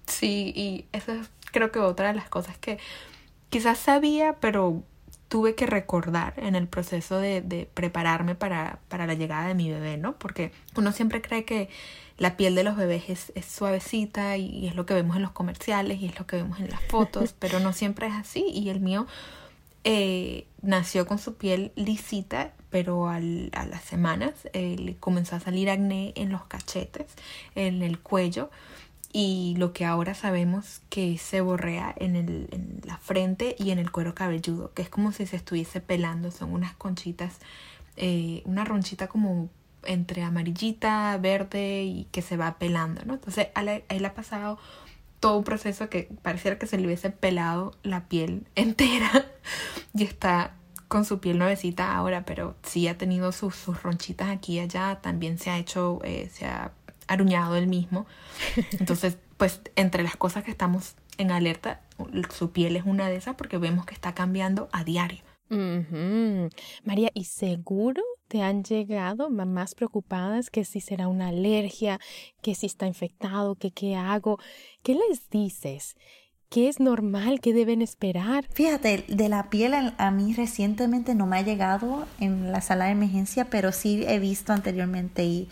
Sí, 0.07 0.53
y 0.55 0.87
eso 0.93 1.13
es 1.13 1.31
creo 1.51 1.73
que 1.73 1.79
otra 1.79 2.09
de 2.09 2.15
las 2.15 2.29
cosas 2.29 2.59
que 2.59 2.79
quizás 3.49 3.79
sabía, 3.79 4.39
pero 4.41 4.83
tuve 5.29 5.55
que 5.55 5.67
recordar 5.67 6.35
en 6.37 6.55
el 6.55 6.69
proceso 6.69 7.19
de, 7.19 7.41
de 7.41 7.69
prepararme 7.73 8.35
para, 8.35 8.79
para, 8.89 9.07
la 9.07 9.15
llegada 9.15 9.49
de 9.49 9.55
mi 9.55 9.71
bebé, 9.71 9.97
¿no? 9.97 10.17
Porque 10.17 10.53
uno 10.77 10.93
siempre 10.93 11.23
cree 11.23 11.45
que 11.45 11.69
la 12.19 12.37
piel 12.37 12.55
de 12.55 12.63
los 12.63 12.77
bebés 12.77 13.05
es, 13.09 13.33
es 13.35 13.45
suavecita 13.45 14.37
y, 14.37 14.67
es 14.67 14.77
lo 14.77 14.87
que 14.87 14.95
vemos 14.95 15.17
en 15.17 15.23
los 15.23 15.33
comerciales 15.33 16.01
y 16.01 16.07
es 16.07 16.19
lo 16.19 16.27
que 16.27 16.37
vemos 16.37 16.61
en 16.61 16.71
las 16.71 16.81
fotos, 16.83 17.35
pero 17.39 17.61
no 17.61 17.73
siempre 17.73 18.07
es 18.07 18.15
así 18.15 18.47
y 18.53 18.69
el 18.69 18.81
mío 18.81 19.07
eh, 19.83 20.47
nació 20.63 21.07
con 21.07 21.19
su 21.19 21.35
piel 21.35 21.73
lisita, 21.75 22.53
pero 22.71 23.09
al, 23.09 23.51
a 23.55 23.67
las 23.67 23.83
semanas 23.83 24.33
eh, 24.53 24.77
le 24.79 24.97
comenzó 24.97 25.37
a 25.37 25.41
salir 25.41 25.71
acné 25.71 26.13
en 26.17 26.31
los 26.31 26.45
cachetes, 26.45 27.07
en 27.55 27.83
el 27.83 27.99
cuello 27.99 28.51
y 29.17 29.55
lo 29.59 29.73
que 29.73 29.85
ahora 29.85 30.13
sabemos 30.13 30.83
que 30.91 31.19
se 31.19 31.41
borrea 31.41 31.95
en, 31.99 32.17
el, 32.17 32.49
en 32.51 32.81
la 32.85 32.99
frente 32.99 33.55
y 33.61 33.71
en 33.71 33.79
el 33.79 33.93
cuero 33.93 34.13
cabelludo, 34.13 34.73
que 34.75 34.83
es 34.83 34.89
como 34.89 35.13
si 35.13 35.25
se 35.25 35.37
estuviese 35.37 35.81
pelando, 35.81 36.33
son 36.33 36.53
unas 36.53 36.75
conchitas, 36.75 37.39
eh, 37.97 38.43
una 38.45 38.65
ronchita 38.65 39.07
como 39.07 39.51
entre 39.85 40.23
amarillita, 40.25 41.17
verde 41.19 41.85
y 41.85 42.09
que 42.11 42.23
se 42.23 42.37
va 42.37 42.59
pelando, 42.59 43.05
¿no? 43.05 43.15
Entonces 43.15 43.51
a, 43.55 43.63
él 43.63 44.05
ha 44.05 44.15
pasado 44.15 44.59
todo 45.21 45.39
un 45.39 45.45
proceso 45.45 45.89
que 45.89 46.09
pareciera 46.23 46.59
que 46.59 46.67
se 46.67 46.77
le 46.77 46.87
hubiese 46.87 47.11
pelado 47.11 47.73
la 47.85 48.09
piel 48.09 48.49
entera 48.57 49.27
y 49.95 50.03
está 50.03 50.57
con 50.89 51.05
su 51.05 51.21
piel 51.21 51.39
nuevecita 51.39 51.95
ahora, 51.95 52.25
pero 52.25 52.57
sí 52.65 52.89
ha 52.89 52.99
tenido 52.99 53.31
sus, 53.31 53.55
sus 53.55 53.81
ronchitas 53.81 54.29
aquí 54.31 54.55
y 54.55 54.59
allá, 54.59 54.99
también 55.01 55.39
se 55.39 55.51
ha 55.51 55.59
hecho, 55.59 56.01
eh, 56.03 56.29
se 56.33 56.47
ha 56.47 56.73
aruñado 57.07 57.57
el 57.57 57.67
mismo. 57.67 58.07
Entonces, 58.79 59.19
pues 59.37 59.61
entre 59.77 60.03
las 60.03 60.17
cosas 60.17 60.45
que 60.45 60.51
estamos 60.51 60.97
en 61.19 61.31
alerta, 61.31 61.81
su 62.31 62.51
piel 62.51 62.77
es 62.77 62.85
una 62.85 63.09
de 63.09 63.17
esas 63.17 63.35
porque 63.37 63.59
vemos 63.59 63.87
que 63.87 63.95
está 63.95 64.15
cambiando 64.15 64.69
a 64.73 64.85
diario. 64.85 65.23
María, 66.85 67.11
¿y 67.15 67.25
seguro 67.25 68.03
te 68.29 68.43
han 68.43 68.65
llegado 68.65 69.31
mamás 69.31 69.75
preocupadas 69.75 70.51
que 70.51 70.65
si 70.65 70.81
será 70.81 71.07
una 71.07 71.29
alergia, 71.29 72.01
que 72.43 72.55
si 72.55 72.67
está 72.67 72.87
infectado, 72.87 73.55
que 73.55 73.71
qué 73.71 73.95
hago? 73.95 74.39
¿Qué 74.83 74.95
les 74.95 75.29
dices? 75.31 75.97
¿Qué 76.49 76.69
es 76.69 76.81
normal? 76.81 77.41
¿Qué 77.41 77.53
deben 77.53 77.83
esperar? 77.83 78.47
Fíjate, 78.53 79.05
de 79.09 79.29
la 79.29 79.51
piel 79.51 79.75
a 79.75 80.11
mí 80.11 80.35
recientemente 80.35 81.15
no 81.15 81.27
me 81.27 81.39
ha 81.39 81.43
llegado 81.43 82.07
en 82.21 82.51
la 82.51 82.61
sala 82.61 82.87
de 82.87 82.93
emergencia, 82.93 83.47
pero 83.51 83.73
sí 83.73 84.05
he 84.07 84.19
visto 84.19 84.53
anteriormente 84.53 85.25
y 85.25 85.49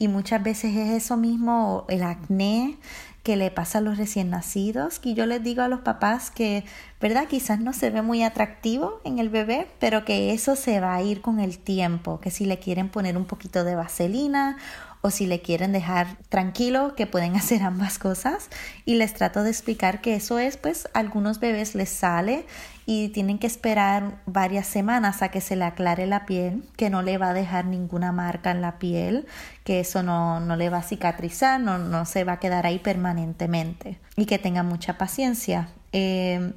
y 0.00 0.08
muchas 0.08 0.42
veces 0.42 0.74
es 0.74 0.90
eso 0.90 1.18
mismo, 1.18 1.84
el 1.88 2.02
acné 2.02 2.78
que 3.22 3.36
le 3.36 3.50
pasa 3.50 3.78
a 3.78 3.80
los 3.82 3.98
recién 3.98 4.30
nacidos, 4.30 4.98
que 4.98 5.12
yo 5.12 5.26
les 5.26 5.42
digo 5.42 5.60
a 5.60 5.68
los 5.68 5.80
papás 5.80 6.30
que, 6.30 6.64
¿verdad? 7.02 7.28
Quizás 7.28 7.60
no 7.60 7.74
se 7.74 7.90
ve 7.90 8.00
muy 8.00 8.22
atractivo 8.22 9.02
en 9.04 9.18
el 9.18 9.28
bebé, 9.28 9.68
pero 9.78 10.06
que 10.06 10.32
eso 10.32 10.56
se 10.56 10.80
va 10.80 10.94
a 10.94 11.02
ir 11.02 11.20
con 11.20 11.38
el 11.38 11.58
tiempo, 11.58 12.18
que 12.18 12.30
si 12.30 12.46
le 12.46 12.58
quieren 12.58 12.88
poner 12.88 13.18
un 13.18 13.26
poquito 13.26 13.62
de 13.62 13.74
vaselina 13.74 14.56
o 15.02 15.10
si 15.10 15.26
le 15.26 15.40
quieren 15.40 15.72
dejar 15.72 16.18
tranquilo, 16.28 16.94
que 16.94 17.06
pueden 17.06 17.36
hacer 17.36 17.62
ambas 17.62 17.98
cosas. 17.98 18.48
Y 18.84 18.94
les 18.94 19.14
trato 19.14 19.42
de 19.42 19.50
explicar 19.50 20.00
que 20.00 20.14
eso 20.14 20.38
es, 20.38 20.56
pues, 20.56 20.88
algunos 20.94 21.40
bebés 21.40 21.74
les 21.74 21.88
sale 21.90 22.46
y 22.86 23.10
tienen 23.10 23.38
que 23.38 23.46
esperar 23.46 24.20
varias 24.26 24.66
semanas 24.66 25.22
a 25.22 25.28
que 25.28 25.40
se 25.40 25.54
le 25.54 25.64
aclare 25.64 26.06
la 26.06 26.26
piel, 26.26 26.64
que 26.76 26.90
no 26.90 27.02
le 27.02 27.18
va 27.18 27.28
a 27.30 27.34
dejar 27.34 27.66
ninguna 27.66 28.10
marca 28.10 28.50
en 28.50 28.60
la 28.60 28.78
piel, 28.78 29.26
que 29.64 29.80
eso 29.80 30.02
no, 30.02 30.40
no 30.40 30.56
le 30.56 30.70
va 30.70 30.78
a 30.78 30.82
cicatrizar, 30.82 31.60
no, 31.60 31.78
no, 31.78 32.04
se 32.04 32.24
va 32.24 32.32
a 32.32 32.40
quedar 32.40 32.66
ahí 32.66 32.80
permanentemente 32.80 33.98
y 34.16 34.26
que 34.26 34.38
tengan 34.38 34.66
mucha 34.66 34.98
paciencia. 34.98 35.68
Eh, 35.92 36.52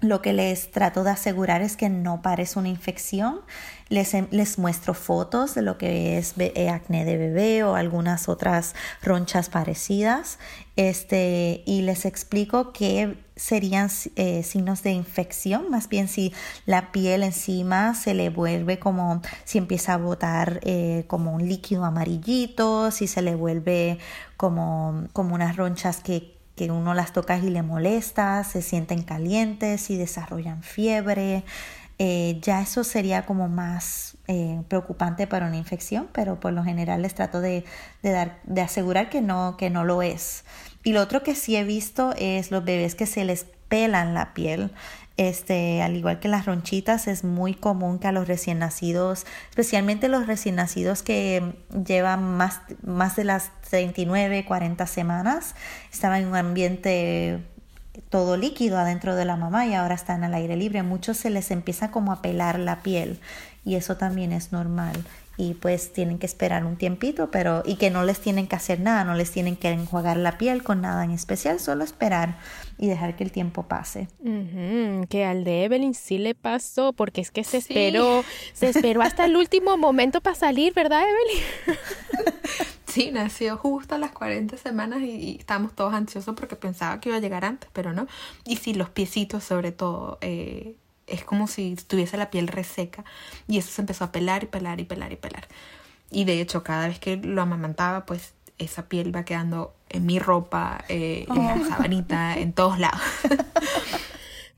lo 0.00 0.22
que 0.22 0.32
les 0.32 0.70
trato 0.70 1.02
de 1.02 1.10
asegurar 1.10 1.60
es 1.62 1.76
que 1.76 1.88
no 1.88 2.22
parece 2.22 2.58
una 2.58 2.68
infección. 2.68 3.40
Les, 3.88 4.14
em, 4.14 4.28
les, 4.30 4.58
muestro 4.58 4.94
fotos 4.94 5.54
de 5.54 5.62
lo 5.62 5.78
que 5.78 6.18
es 6.18 6.34
eh, 6.38 6.68
acné 6.68 7.04
de 7.04 7.16
bebé 7.16 7.64
o 7.64 7.74
algunas 7.74 8.28
otras 8.28 8.74
ronchas 9.02 9.48
parecidas. 9.48 10.38
Este, 10.76 11.62
y 11.66 11.82
les 11.82 12.04
explico 12.04 12.72
qué 12.72 13.18
serían 13.34 13.88
eh, 14.16 14.42
signos 14.44 14.82
de 14.82 14.90
infección, 14.90 15.70
más 15.70 15.88
bien 15.88 16.08
si 16.08 16.32
la 16.66 16.92
piel 16.92 17.22
encima 17.22 17.94
se 17.94 18.14
le 18.14 18.30
vuelve 18.30 18.78
como, 18.78 19.22
si 19.44 19.58
empieza 19.58 19.94
a 19.94 19.96
botar 19.96 20.60
eh, 20.62 21.04
como 21.06 21.32
un 21.34 21.48
líquido 21.48 21.84
amarillito, 21.84 22.90
si 22.90 23.06
se 23.06 23.22
le 23.22 23.34
vuelve 23.34 23.98
como, 24.36 25.06
como 25.12 25.34
unas 25.34 25.56
ronchas 25.56 26.00
que 26.00 26.37
que 26.58 26.70
uno 26.72 26.92
las 26.92 27.12
toca 27.12 27.38
y 27.38 27.50
le 27.50 27.62
molesta, 27.62 28.42
se 28.42 28.62
sienten 28.62 29.02
calientes 29.02 29.90
y 29.90 29.96
desarrollan 29.96 30.64
fiebre. 30.64 31.44
Eh, 32.00 32.38
ya 32.42 32.60
eso 32.60 32.82
sería 32.82 33.26
como 33.26 33.48
más 33.48 34.16
eh, 34.26 34.60
preocupante 34.68 35.26
para 35.28 35.46
una 35.46 35.56
infección, 35.56 36.08
pero 36.12 36.40
por 36.40 36.52
lo 36.52 36.64
general 36.64 37.02
les 37.02 37.14
trato 37.14 37.40
de, 37.40 37.64
de, 38.02 38.10
dar, 38.10 38.40
de 38.42 38.60
asegurar 38.60 39.08
que 39.08 39.20
no, 39.20 39.56
que 39.56 39.70
no 39.70 39.84
lo 39.84 40.02
es. 40.02 40.44
Y 40.82 40.92
lo 40.92 41.00
otro 41.00 41.22
que 41.22 41.36
sí 41.36 41.54
he 41.54 41.62
visto 41.62 42.12
es 42.16 42.50
los 42.50 42.64
bebés 42.64 42.96
que 42.96 43.06
se 43.06 43.24
les 43.24 43.46
pelan 43.68 44.14
la 44.14 44.34
piel. 44.34 44.72
Este, 45.18 45.82
al 45.82 45.96
igual 45.96 46.20
que 46.20 46.28
las 46.28 46.46
ronchitas, 46.46 47.08
es 47.08 47.24
muy 47.24 47.52
común 47.52 47.98
que 47.98 48.06
a 48.06 48.12
los 48.12 48.28
recién 48.28 48.60
nacidos, 48.60 49.26
especialmente 49.50 50.08
los 50.08 50.28
recién 50.28 50.54
nacidos 50.54 51.02
que 51.02 51.54
llevan 51.84 52.36
más, 52.36 52.60
más 52.84 53.16
de 53.16 53.24
las 53.24 53.50
39, 53.68 54.44
40 54.44 54.86
semanas, 54.86 55.56
estaban 55.92 56.22
en 56.22 56.28
un 56.28 56.36
ambiente 56.36 57.40
todo 58.10 58.36
líquido 58.36 58.78
adentro 58.78 59.16
de 59.16 59.24
la 59.24 59.36
mamá 59.36 59.66
y 59.66 59.74
ahora 59.74 59.96
están 59.96 60.22
al 60.22 60.34
aire 60.34 60.56
libre. 60.56 60.84
muchos 60.84 61.16
se 61.16 61.30
les 61.30 61.50
empieza 61.50 61.90
como 61.90 62.12
a 62.12 62.22
pelar 62.22 62.60
la 62.60 62.82
piel 62.82 63.18
y 63.64 63.74
eso 63.74 63.96
también 63.96 64.30
es 64.30 64.52
normal 64.52 65.04
y 65.38 65.54
pues 65.54 65.92
tienen 65.92 66.18
que 66.18 66.26
esperar 66.26 66.64
un 66.64 66.76
tiempito, 66.76 67.30
pero 67.30 67.62
y 67.64 67.76
que 67.76 67.90
no 67.90 68.02
les 68.02 68.18
tienen 68.18 68.48
que 68.48 68.56
hacer 68.56 68.80
nada, 68.80 69.04
no 69.04 69.14
les 69.14 69.30
tienen 69.30 69.54
que 69.54 69.68
enjuagar 69.68 70.16
la 70.16 70.36
piel 70.36 70.64
con 70.64 70.80
nada 70.80 71.04
en 71.04 71.12
especial, 71.12 71.60
solo 71.60 71.84
esperar 71.84 72.38
y 72.76 72.88
dejar 72.88 73.14
que 73.14 73.22
el 73.22 73.30
tiempo 73.30 73.62
pase. 73.62 74.08
que 75.08 75.24
al 75.24 75.44
de 75.44 75.64
Evelyn 75.64 75.94
sí 75.94 76.18
le 76.18 76.34
pasó, 76.34 76.92
porque 76.92 77.20
es 77.20 77.30
que 77.30 77.44
se 77.44 77.58
esperó, 77.58 78.24
se 78.52 78.68
esperó 78.70 79.00
hasta 79.00 79.26
el 79.26 79.36
último 79.36 79.76
momento 79.76 80.20
para 80.20 80.34
salir, 80.34 80.74
¿verdad, 80.74 81.02
Evelyn? 81.02 81.78
sí, 82.86 83.10
nació 83.12 83.56
justo 83.56 83.94
a 83.94 83.98
las 83.98 84.10
40 84.10 84.56
semanas 84.56 85.02
y, 85.02 85.36
estábamos 85.38 85.72
todos 85.72 85.94
ansiosos 85.94 86.34
porque 86.34 86.56
pensaba 86.56 87.00
que 87.00 87.10
iba 87.10 87.18
a 87.18 87.20
llegar 87.20 87.44
antes, 87.44 87.70
pero 87.72 87.92
no. 87.92 88.08
Y 88.44 88.56
sí, 88.56 88.74
los 88.74 88.90
piecitos 88.90 89.44
sobre 89.44 89.70
todo. 89.70 90.18
Eh, 90.20 90.74
es 91.08 91.24
como 91.24 91.46
si 91.46 91.76
tuviese 91.86 92.16
la 92.16 92.30
piel 92.30 92.48
reseca 92.48 93.04
y 93.46 93.58
eso 93.58 93.70
se 93.70 93.82
empezó 93.82 94.04
a 94.04 94.12
pelar 94.12 94.44
y 94.44 94.46
pelar 94.46 94.80
y 94.80 94.84
pelar 94.84 95.12
y 95.12 95.16
pelar. 95.16 95.48
Y 96.10 96.24
de 96.24 96.40
hecho, 96.40 96.62
cada 96.62 96.88
vez 96.88 96.98
que 96.98 97.16
lo 97.16 97.42
amamantaba, 97.42 98.06
pues 98.06 98.32
esa 98.58 98.88
piel 98.88 99.14
va 99.14 99.24
quedando 99.24 99.74
en 99.88 100.06
mi 100.06 100.18
ropa, 100.18 100.84
eh, 100.88 101.26
en 101.28 101.44
la 101.44 101.54
oh. 101.54 101.68
sabanita, 101.68 102.38
en 102.38 102.52
todos 102.52 102.78
lados. 102.78 103.00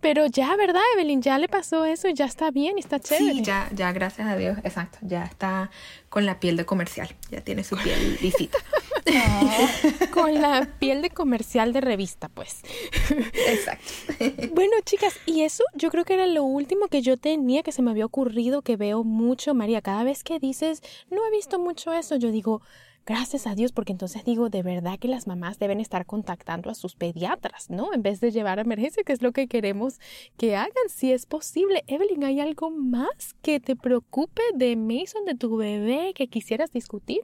Pero 0.01 0.27
ya, 0.27 0.57
¿verdad, 0.57 0.81
Evelyn? 0.95 1.21
Ya 1.21 1.39
le 1.39 1.47
pasó 1.47 1.85
eso 1.85 2.09
y 2.09 2.15
ya 2.15 2.25
está 2.25 2.51
bien 2.51 2.79
y 2.79 2.81
está 2.81 2.99
chévere. 2.99 3.35
Sí, 3.35 3.43
ya, 3.43 3.69
ya, 3.73 3.93
gracias 3.93 4.27
a 4.29 4.37
Dios, 4.37 4.57
exacto. 4.65 4.99
Ya 5.03 5.25
está 5.25 5.71
con 6.09 6.25
la 6.25 6.41
piel 6.41 6.57
de 6.57 6.65
comercial. 6.65 7.15
Ya 7.31 7.43
tiene 7.43 7.65
su 7.65 7.77
piel 7.77 8.19
lisita. 8.23 8.59
con 10.13 10.35
la 10.35 10.69
piel 10.79 11.03
de 11.03 11.11
comercial 11.11 11.73
de 11.73 11.81
revista, 11.81 12.29
pues. 12.29 12.63
Exacto. 13.49 14.51
bueno, 14.55 14.75
chicas, 14.85 15.19
y 15.27 15.43
eso 15.43 15.65
yo 15.75 15.91
creo 15.91 16.05
que 16.05 16.15
era 16.15 16.27
lo 16.27 16.45
último 16.45 16.89
que 16.89 17.03
yo 17.03 17.17
tenía 17.17 17.63
que 17.63 17.73
se 17.73 17.83
me 17.83 17.91
había 17.91 18.07
ocurrido, 18.07 18.63
que 18.63 18.77
veo 18.77 19.05
mucho, 19.05 19.55
María. 19.55 19.83
Cada 19.83 20.05
vez 20.05 20.25
que 20.25 20.39
dices, 20.39 20.83
no 21.11 21.27
he 21.27 21.31
visto 21.31 21.59
mucho 21.59 21.93
eso, 21.93 22.17
yo 22.17 22.31
digo, 22.31 22.63
gracias 23.07 23.47
a 23.47 23.55
Dios, 23.55 23.73
porque 23.73 23.93
entonces 23.93 24.25
digo, 24.25 24.51
de 24.51 24.63
verdad 24.63 24.99
que 24.99 25.09
las 25.09 25.27
mamás 25.27 25.59
deben 25.59 25.81
estar 25.81 26.07
contactando 26.07 26.71
a 26.71 26.75
sus 26.75 26.95
pediatras, 26.95 27.71
¿no? 27.71 27.93
En 27.93 28.03
vez 28.03 28.21
de 28.21 28.31
llevar 28.31 28.59
a 28.59 28.63
emergencia, 28.63 29.03
que 29.05 29.13
es 29.13 29.23
lo 29.23 29.33
que 29.33 29.49
queremos 29.49 29.99
que 30.37 30.57
hagan, 30.57 30.71
si 30.89 31.13
es 31.13 31.27
posible. 31.27 31.83
Evelyn, 31.87 32.25
¿hay 32.25 32.41
algo 32.41 32.71
más 32.71 33.35
que 33.43 33.61
te 33.61 33.77
preocupe 33.77 34.43
de 34.55 34.77
Mason, 34.77 35.25
de 35.25 35.35
tu 35.35 35.57
bebé, 35.57 36.13
que 36.15 36.29
quisieras 36.29 36.71
discutir? 36.71 37.21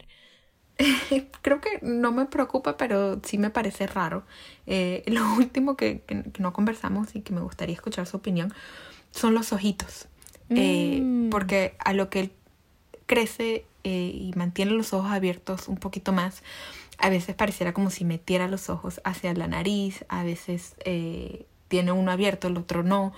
Creo 1.42 1.60
que 1.60 1.78
no 1.82 2.12
me 2.12 2.26
preocupa, 2.26 2.76
pero 2.76 3.20
sí 3.24 3.38
me 3.38 3.50
parece 3.50 3.86
raro. 3.86 4.24
Eh, 4.66 5.02
lo 5.06 5.34
último 5.36 5.76
que, 5.76 6.02
no 6.38 6.52
conversamos 6.52 7.14
y 7.14 7.22
que 7.22 7.32
me 7.32 7.40
gustaría 7.40 7.74
escuchar 7.74 8.06
su 8.06 8.16
opinión 8.16 8.52
son 9.10 9.34
los 9.34 9.52
ojitos. 9.52 10.08
Eh, 10.50 11.00
mm. 11.02 11.30
Porque 11.30 11.76
a 11.78 11.92
lo 11.92 12.08
que 12.08 12.20
él 12.20 12.32
crece 13.06 13.64
eh, 13.84 14.12
y 14.14 14.32
mantiene 14.36 14.72
los 14.72 14.92
ojos 14.92 15.10
abiertos 15.10 15.68
un 15.68 15.76
poquito 15.76 16.12
más, 16.12 16.42
a 16.98 17.08
veces 17.08 17.34
pareciera 17.34 17.72
como 17.72 17.90
si 17.90 18.04
metiera 18.04 18.48
los 18.48 18.70
ojos 18.70 19.00
hacia 19.04 19.32
la 19.34 19.48
nariz, 19.48 20.04
a 20.08 20.24
veces 20.24 20.74
tiene 21.68 21.92
uno 21.92 22.10
abierto, 22.10 22.48
el 22.48 22.56
otro 22.56 22.82
no, 22.82 23.12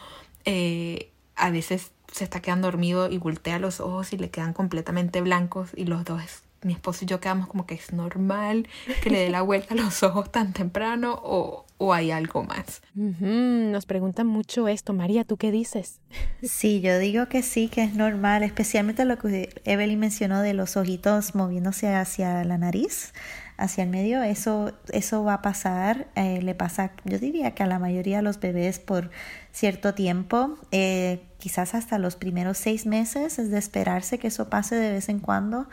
a 1.37 1.51
veces 1.51 1.93
se 2.13 2.25
está 2.25 2.41
quedando 2.41 2.67
dormido 2.67 3.09
y 3.09 3.19
voltea 3.19 3.59
los 3.59 3.81
ojos 3.81 4.13
y 4.13 4.19
le 4.19 4.31
quedan 4.31 4.53
completamente 4.53 5.21
blancos 5.21 5.71
y 5.77 5.85
los 5.85 6.05
dos 6.05 6.43
mi 6.63 6.73
esposo 6.73 7.05
y 7.05 7.09
yo 7.09 7.21
quedamos 7.21 7.47
como 7.49 7.67
que 7.67 7.75
es 7.75 7.93
normal 7.93 8.69
que 9.03 9.11
le 9.11 9.21
dé 9.21 9.31
la 9.31 9.43
vuelta 9.43 9.75
a 9.75 9.77
los 9.77 10.03
ojos 10.03 10.31
tan 10.31 10.53
temprano 10.53 11.21
o, 11.23 11.67
o 11.79 11.95
hay 11.95 12.11
algo 12.11 12.43
más. 12.45 12.83
Nos 12.95 13.87
preguntan 13.87 14.27
mucho 14.27 14.69
esto. 14.69 14.93
María, 14.93 15.25
¿tú 15.25 15.37
qué 15.37 15.51
dices? 15.51 16.01
Sí, 16.43 16.81
yo 16.81 16.99
digo 16.99 17.29
que 17.29 17.43
sí, 17.43 17.69
que 17.69 17.85
es 17.85 17.95
normal, 17.95 18.43
especialmente 18.43 19.05
lo 19.05 19.19
que 19.19 19.49
Evelyn 19.65 19.99
mencionó 19.99 20.41
de 20.41 20.55
los 20.55 20.77
ojitos 20.77 21.35
moviéndose 21.35 21.89
hacia 21.95 22.45
la 22.45 22.59
nariz 22.59 23.13
hacia 23.59 23.83
el 23.83 23.91
medio, 23.91 24.23
eso, 24.23 24.73
eso 24.91 25.25
va 25.25 25.35
a 25.35 25.43
pasar, 25.43 26.07
eh, 26.15 26.41
le 26.41 26.55
pasa, 26.55 26.93
yo 27.05 27.19
diría 27.19 27.55
que 27.55 27.65
a 27.65 27.67
la 27.67 27.81
mayoría 27.81 28.19
de 28.19 28.23
los 28.23 28.39
bebés 28.39 28.79
por 28.79 29.11
cierto 29.51 29.95
tiempo, 29.95 30.57
eh, 30.71 31.25
quizás 31.39 31.75
hasta 31.75 31.99
los 31.99 32.15
primeros 32.15 32.57
seis 32.57 32.87
meses, 32.87 33.41
es 33.41 33.51
de 33.51 33.59
esperarse 33.59 34.19
que 34.19 34.29
eso 34.29 34.49
pase 34.49 34.77
de 34.77 34.93
vez 34.93 35.09
en 35.09 35.19
cuando 35.19 35.69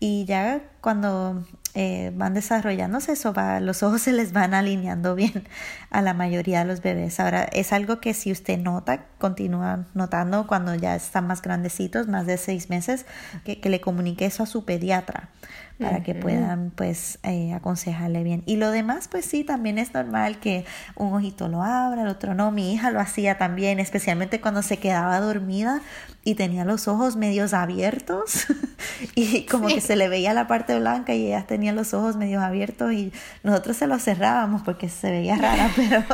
y 0.00 0.24
ya 0.24 0.62
cuando 0.80 1.44
eh, 1.74 2.12
van 2.16 2.34
desarrollándose, 2.34 3.12
eso 3.12 3.32
va, 3.32 3.60
los 3.60 3.84
ojos 3.84 4.02
se 4.02 4.12
les 4.12 4.32
van 4.32 4.52
alineando 4.52 5.14
bien 5.14 5.44
a 5.90 6.02
la 6.02 6.14
mayoría 6.14 6.60
de 6.60 6.64
los 6.64 6.82
bebés. 6.82 7.20
Ahora, 7.20 7.44
es 7.44 7.72
algo 7.72 8.00
que 8.00 8.14
si 8.14 8.32
usted 8.32 8.58
nota, 8.58 9.06
continúa 9.18 9.86
notando 9.94 10.48
cuando 10.48 10.74
ya 10.74 10.96
están 10.96 11.28
más 11.28 11.40
grandecitos, 11.40 12.08
más 12.08 12.26
de 12.26 12.36
seis 12.36 12.68
meses, 12.68 13.06
que, 13.44 13.60
que 13.60 13.70
le 13.70 13.80
comunique 13.80 14.26
eso 14.26 14.42
a 14.42 14.46
su 14.46 14.64
pediatra 14.64 15.30
para 15.78 16.02
que 16.02 16.14
puedan 16.14 16.70
pues 16.74 17.18
eh, 17.22 17.52
aconsejarle 17.54 18.22
bien. 18.24 18.42
Y 18.46 18.56
lo 18.56 18.70
demás 18.70 19.08
pues 19.08 19.24
sí, 19.24 19.44
también 19.44 19.78
es 19.78 19.94
normal 19.94 20.40
que 20.40 20.64
un 20.96 21.12
ojito 21.12 21.48
lo 21.48 21.62
abra, 21.62 22.02
el 22.02 22.08
otro 22.08 22.34
no. 22.34 22.50
Mi 22.50 22.72
hija 22.72 22.90
lo 22.90 23.00
hacía 23.00 23.38
también, 23.38 23.78
especialmente 23.78 24.40
cuando 24.40 24.62
se 24.62 24.78
quedaba 24.78 25.20
dormida 25.20 25.80
y 26.24 26.34
tenía 26.34 26.64
los 26.64 26.88
ojos 26.88 27.16
medios 27.16 27.54
abiertos 27.54 28.46
y 29.14 29.46
como 29.46 29.68
que 29.68 29.80
se 29.80 29.96
le 29.96 30.08
veía 30.08 30.34
la 30.34 30.46
parte 30.46 30.78
blanca 30.78 31.14
y 31.14 31.26
ella 31.26 31.46
tenía 31.46 31.72
los 31.72 31.94
ojos 31.94 32.16
medios 32.16 32.42
abiertos 32.42 32.92
y 32.92 33.12
nosotros 33.42 33.76
se 33.76 33.86
los 33.86 34.02
cerrábamos 34.02 34.62
porque 34.62 34.88
se 34.88 35.10
veía 35.10 35.36
rara, 35.36 35.70
pero, 35.76 36.04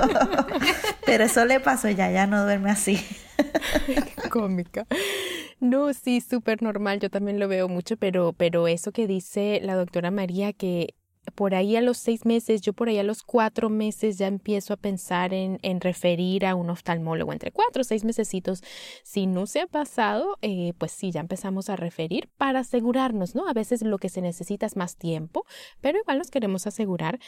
pero 1.05 1.25
eso 1.25 1.45
le 1.45 1.61
pasó 1.61 1.89
ya, 1.89 2.11
ya 2.11 2.27
no 2.27 2.45
duerme 2.45 2.71
así. 2.71 3.05
Cómica. 4.31 4.87
No, 5.61 5.93
sí, 5.95 6.21
súper 6.21 6.63
normal, 6.63 7.01
yo 7.01 7.11
también 7.11 7.39
lo 7.39 7.49
veo 7.49 7.69
mucho, 7.69 7.97
pero, 7.97 8.33
pero 8.33 8.69
eso 8.69 8.93
que 8.93 9.07
dice 9.07 9.61
la 9.63 9.77
doctora 9.77 10.11
María, 10.11 10.53
que 10.53 10.95
por 11.35 11.55
ahí 11.55 11.77
a 11.77 11.81
los 11.81 11.99
seis 11.99 12.25
meses, 12.27 12.61
yo 12.61 12.73
por 12.73 12.89
ahí 12.89 12.99
a 12.99 13.03
los 13.03 13.23
cuatro 13.23 13.71
meses 13.71 14.19
ya 14.19 14.27
empiezo 14.27 14.75
a 14.75 14.77
pensar 14.77 15.33
en, 15.33 15.59
referir 15.81 16.47
a 16.47 16.55
un 16.55 16.71
oftalmólogo, 16.71 17.33
entre 17.33 17.51
cuatro 17.51 17.81
o 17.81 17.85
seis 17.85 18.05
mesecitos. 18.05 18.63
Si 19.03 19.27
no 19.27 19.47
se 19.47 19.61
ha 19.61 19.67
pasado, 19.67 20.39
eh, 20.43 20.73
pues 20.79 20.93
sí, 20.93 21.11
ya 21.11 21.21
empezamos 21.21 21.71
a 21.71 21.77
referir 21.77 22.29
para 22.37 22.61
asegurarnos, 22.61 23.35
¿no? 23.35 23.49
A 23.49 23.53
veces 23.53 23.83
lo 23.83 23.99
que 23.99 24.09
se 24.09 24.21
necesita 24.21 24.67
es 24.67 24.77
más 24.77 24.97
tiempo, 24.97 25.47
pero 25.81 25.99
igual 25.99 26.19
nos 26.19 26.31
queremos 26.31 26.67
asegurar 26.67 27.19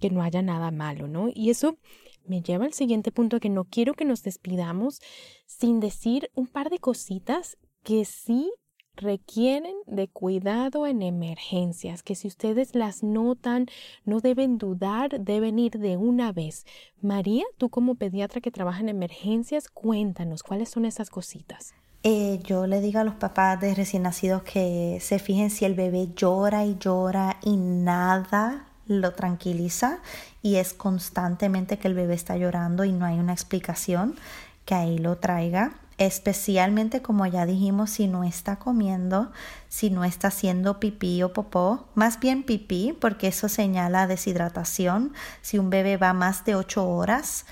que 0.00 0.10
no 0.10 0.22
haya 0.22 0.42
nada 0.42 0.70
malo, 0.70 1.08
¿no? 1.08 1.28
Y 1.32 1.50
eso 1.50 1.78
me 2.26 2.42
lleva 2.42 2.64
al 2.64 2.72
siguiente 2.72 3.12
punto 3.12 3.40
que 3.40 3.48
no 3.48 3.64
quiero 3.64 3.94
que 3.94 4.04
nos 4.04 4.22
despidamos 4.22 5.00
sin 5.46 5.80
decir 5.80 6.30
un 6.34 6.46
par 6.46 6.70
de 6.70 6.78
cositas 6.78 7.56
que 7.82 8.04
sí 8.04 8.50
requieren 8.96 9.74
de 9.86 10.08
cuidado 10.08 10.86
en 10.86 11.02
emergencias, 11.02 12.02
que 12.02 12.14
si 12.14 12.28
ustedes 12.28 12.74
las 12.74 13.02
notan, 13.02 13.66
no 14.04 14.20
deben 14.20 14.58
dudar, 14.58 15.20
deben 15.20 15.58
ir 15.58 15.72
de 15.78 15.96
una 15.96 16.32
vez. 16.32 16.64
María, 17.00 17.44
tú 17.58 17.70
como 17.70 17.96
pediatra 17.96 18.40
que 18.40 18.50
trabaja 18.50 18.80
en 18.80 18.88
emergencias, 18.88 19.68
cuéntanos 19.68 20.42
cuáles 20.42 20.68
son 20.68 20.84
esas 20.84 21.10
cositas. 21.10 21.74
Eh, 22.04 22.38
yo 22.44 22.66
le 22.66 22.80
digo 22.80 23.00
a 23.00 23.04
los 23.04 23.14
papás 23.14 23.60
de 23.60 23.74
recién 23.74 24.02
nacidos 24.02 24.42
que 24.42 24.98
se 25.00 25.18
fijen 25.18 25.50
si 25.50 25.64
el 25.64 25.74
bebé 25.74 26.10
llora 26.14 26.66
y 26.66 26.76
llora 26.78 27.38
y 27.42 27.56
nada 27.56 28.73
lo 28.86 29.12
tranquiliza 29.12 29.98
y 30.42 30.56
es 30.56 30.74
constantemente 30.74 31.78
que 31.78 31.88
el 31.88 31.94
bebé 31.94 32.14
está 32.14 32.36
llorando 32.36 32.84
y 32.84 32.92
no 32.92 33.06
hay 33.06 33.18
una 33.18 33.32
explicación, 33.32 34.16
que 34.64 34.74
ahí 34.74 34.98
lo 34.98 35.16
traiga 35.16 35.72
especialmente 35.98 37.02
como 37.02 37.26
ya 37.26 37.46
dijimos, 37.46 37.90
si 37.90 38.08
no 38.08 38.24
está 38.24 38.56
comiendo, 38.56 39.30
si 39.68 39.90
no 39.90 40.04
está 40.04 40.28
haciendo 40.28 40.80
pipí 40.80 41.22
o 41.22 41.32
popó, 41.32 41.86
más 41.94 42.18
bien 42.20 42.42
pipí, 42.42 42.96
porque 43.00 43.28
eso 43.28 43.48
señala 43.48 44.06
deshidratación. 44.06 45.12
Si 45.40 45.58
un 45.58 45.70
bebé 45.70 45.96
va 45.96 46.12
más 46.12 46.44
de 46.44 46.56
8 46.56 46.88
horas, 46.88 47.46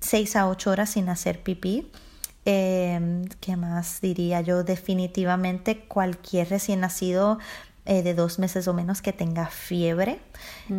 6 0.00 0.36
a 0.36 0.48
8 0.48 0.70
horas 0.70 0.90
sin 0.90 1.08
hacer 1.08 1.42
pipí. 1.42 1.90
Eh, 2.44 3.24
¿Qué 3.40 3.56
más 3.56 4.00
diría 4.00 4.40
yo? 4.40 4.64
Definitivamente 4.64 5.84
cualquier 5.86 6.50
recién 6.50 6.80
nacido 6.80 7.38
eh, 7.84 8.02
de 8.02 8.14
dos 8.14 8.38
meses 8.38 8.68
o 8.68 8.74
menos 8.74 9.02
que 9.02 9.12
tenga 9.12 9.46
fiebre, 9.46 10.20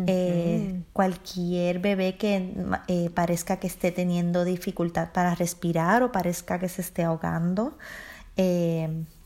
eh, 0.06 0.80
cualquier 0.94 1.78
bebé 1.78 2.16
que 2.16 2.54
eh, 2.88 3.10
parezca 3.12 3.58
que 3.58 3.66
esté 3.66 3.92
teniendo 3.92 4.46
dificultad 4.46 5.12
para 5.12 5.34
respirar 5.34 6.02
o 6.02 6.12
parezca 6.12 6.58
que 6.58 6.70
se 6.70 6.80
esté 6.80 7.04
ahogando, 7.04 7.76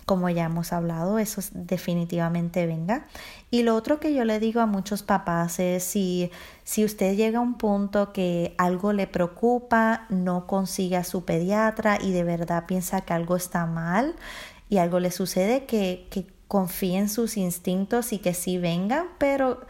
como 0.07 0.29
ya 0.29 0.47
hemos 0.47 0.73
hablado, 0.73 1.21
eso 1.21 1.41
definitivamente 1.53 2.67
venga. 2.67 3.07
Y 3.49 3.63
lo 3.63 3.77
otro 3.77 4.01
que 4.01 4.13
yo 4.13 4.25
le 4.25 4.41
digo 4.41 4.61
a 4.61 4.67
muchos 4.67 5.05
papás 5.05 5.61
es 5.61 5.85
si, 5.85 6.33
si 6.65 6.85
usted 6.85 7.15
llega 7.15 7.39
a 7.39 7.43
un 7.43 7.59
punto 7.59 8.13
que 8.13 8.57
algo 8.59 8.93
le 8.93 9.07
preocupa, 9.07 10.07
no 10.09 10.49
consigue 10.49 10.97
a 10.97 11.05
su 11.05 11.25
pediatra 11.25 11.99
y 12.03 12.11
de 12.11 12.25
verdad 12.25 12.65
piensa 12.67 13.03
que 13.03 13.13
algo 13.13 13.37
está 13.37 13.67
mal 13.67 14.17
y 14.69 14.79
algo 14.79 14.99
le 14.99 15.13
sucede, 15.13 15.65
que, 15.67 16.09
que 16.11 16.38
confíe 16.49 16.99
en 16.99 17.09
sus 17.09 17.37
instintos 17.37 18.13
y 18.13 18.19
que 18.19 18.35
sí 18.35 18.59
vengan, 18.59 19.07
pero 19.19 19.61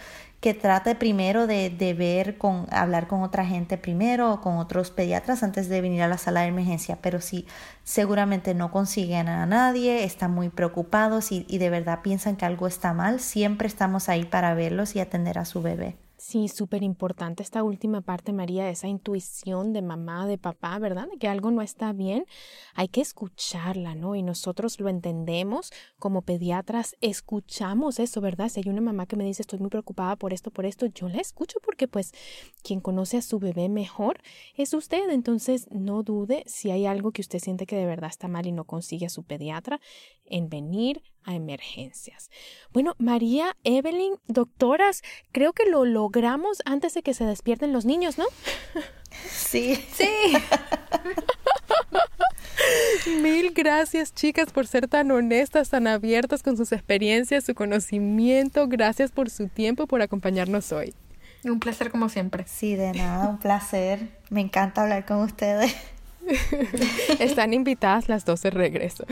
que 0.40 0.54
trate 0.54 0.94
primero 0.94 1.48
de, 1.48 1.68
de, 1.68 1.94
ver, 1.94 2.38
con, 2.38 2.66
hablar 2.70 3.08
con 3.08 3.22
otra 3.22 3.44
gente 3.44 3.76
primero 3.76 4.32
o 4.32 4.40
con 4.40 4.58
otros 4.58 4.90
pediatras 4.92 5.42
antes 5.42 5.68
de 5.68 5.80
venir 5.80 6.02
a 6.02 6.08
la 6.08 6.18
sala 6.18 6.42
de 6.42 6.48
emergencia. 6.48 6.98
Pero 7.02 7.20
si 7.20 7.46
seguramente 7.82 8.54
no 8.54 8.70
consiguen 8.70 9.28
a 9.28 9.46
nadie, 9.46 10.04
están 10.04 10.30
muy 10.32 10.48
preocupados 10.48 11.32
y, 11.32 11.44
y 11.48 11.58
de 11.58 11.70
verdad 11.70 12.00
piensan 12.02 12.36
que 12.36 12.46
algo 12.46 12.68
está 12.68 12.94
mal, 12.94 13.18
siempre 13.20 13.66
estamos 13.66 14.08
ahí 14.08 14.24
para 14.24 14.54
verlos 14.54 14.94
y 14.94 15.00
atender 15.00 15.38
a 15.38 15.44
su 15.44 15.60
bebé. 15.60 15.96
Sí, 16.20 16.48
súper 16.48 16.82
importante 16.82 17.44
esta 17.44 17.62
última 17.62 18.00
parte, 18.00 18.32
María, 18.32 18.68
esa 18.68 18.88
intuición 18.88 19.72
de 19.72 19.82
mamá, 19.82 20.26
de 20.26 20.36
papá, 20.36 20.76
¿verdad? 20.80 21.06
De 21.08 21.16
que 21.16 21.28
algo 21.28 21.52
no 21.52 21.62
está 21.62 21.92
bien. 21.92 22.26
Hay 22.74 22.88
que 22.88 23.00
escucharla, 23.00 23.94
¿no? 23.94 24.16
Y 24.16 24.24
nosotros 24.24 24.80
lo 24.80 24.88
entendemos 24.88 25.70
como 26.00 26.22
pediatras, 26.22 26.96
escuchamos 27.00 28.00
eso, 28.00 28.20
¿verdad? 28.20 28.48
Si 28.48 28.58
hay 28.58 28.68
una 28.68 28.80
mamá 28.80 29.06
que 29.06 29.14
me 29.14 29.22
dice 29.22 29.42
estoy 29.42 29.60
muy 29.60 29.70
preocupada 29.70 30.16
por 30.16 30.32
esto, 30.32 30.50
por 30.50 30.66
esto, 30.66 30.86
yo 30.86 31.08
la 31.08 31.20
escucho 31.20 31.60
porque 31.62 31.86
pues 31.86 32.10
quien 32.64 32.80
conoce 32.80 33.18
a 33.18 33.22
su 33.22 33.38
bebé 33.38 33.68
mejor 33.68 34.20
es 34.56 34.74
usted. 34.74 35.10
Entonces, 35.10 35.68
no 35.70 36.02
dude 36.02 36.42
si 36.46 36.72
hay 36.72 36.86
algo 36.86 37.12
que 37.12 37.22
usted 37.22 37.38
siente 37.38 37.64
que 37.64 37.76
de 37.76 37.86
verdad 37.86 38.10
está 38.10 38.26
mal 38.26 38.44
y 38.48 38.50
no 38.50 38.64
consigue 38.64 39.06
a 39.06 39.10
su 39.10 39.22
pediatra 39.22 39.80
en 40.24 40.48
venir 40.48 41.00
a 41.28 41.34
emergencias. 41.34 42.30
Bueno, 42.72 42.94
María, 42.98 43.54
Evelyn, 43.62 44.14
doctoras, 44.28 45.02
creo 45.30 45.52
que 45.52 45.68
lo 45.68 45.84
logramos 45.84 46.62
antes 46.64 46.94
de 46.94 47.02
que 47.02 47.12
se 47.12 47.24
despierten 47.24 47.72
los 47.72 47.84
niños, 47.84 48.16
¿no? 48.16 48.24
Sí. 49.30 49.74
Sí. 49.92 50.08
Mil 53.22 53.52
gracias, 53.52 54.14
chicas, 54.14 54.50
por 54.52 54.66
ser 54.66 54.88
tan 54.88 55.10
honestas, 55.10 55.68
tan 55.68 55.86
abiertas 55.86 56.42
con 56.42 56.56
sus 56.56 56.72
experiencias, 56.72 57.44
su 57.44 57.54
conocimiento. 57.54 58.66
Gracias 58.66 59.10
por 59.12 59.28
su 59.28 59.48
tiempo 59.48 59.82
y 59.82 59.86
por 59.86 60.00
acompañarnos 60.00 60.72
hoy. 60.72 60.94
Un 61.44 61.60
placer 61.60 61.90
como 61.90 62.08
siempre. 62.08 62.44
Sí, 62.46 62.74
de 62.74 62.92
nada, 62.92 63.28
un 63.28 63.38
placer. 63.38 64.18
Me 64.30 64.40
encanta 64.40 64.82
hablar 64.82 65.04
con 65.04 65.18
ustedes. 65.18 65.74
Están 67.18 67.54
invitadas 67.54 68.08
las 68.08 68.24
dos 68.24 68.42
de 68.42 68.50
regreso. 68.50 69.04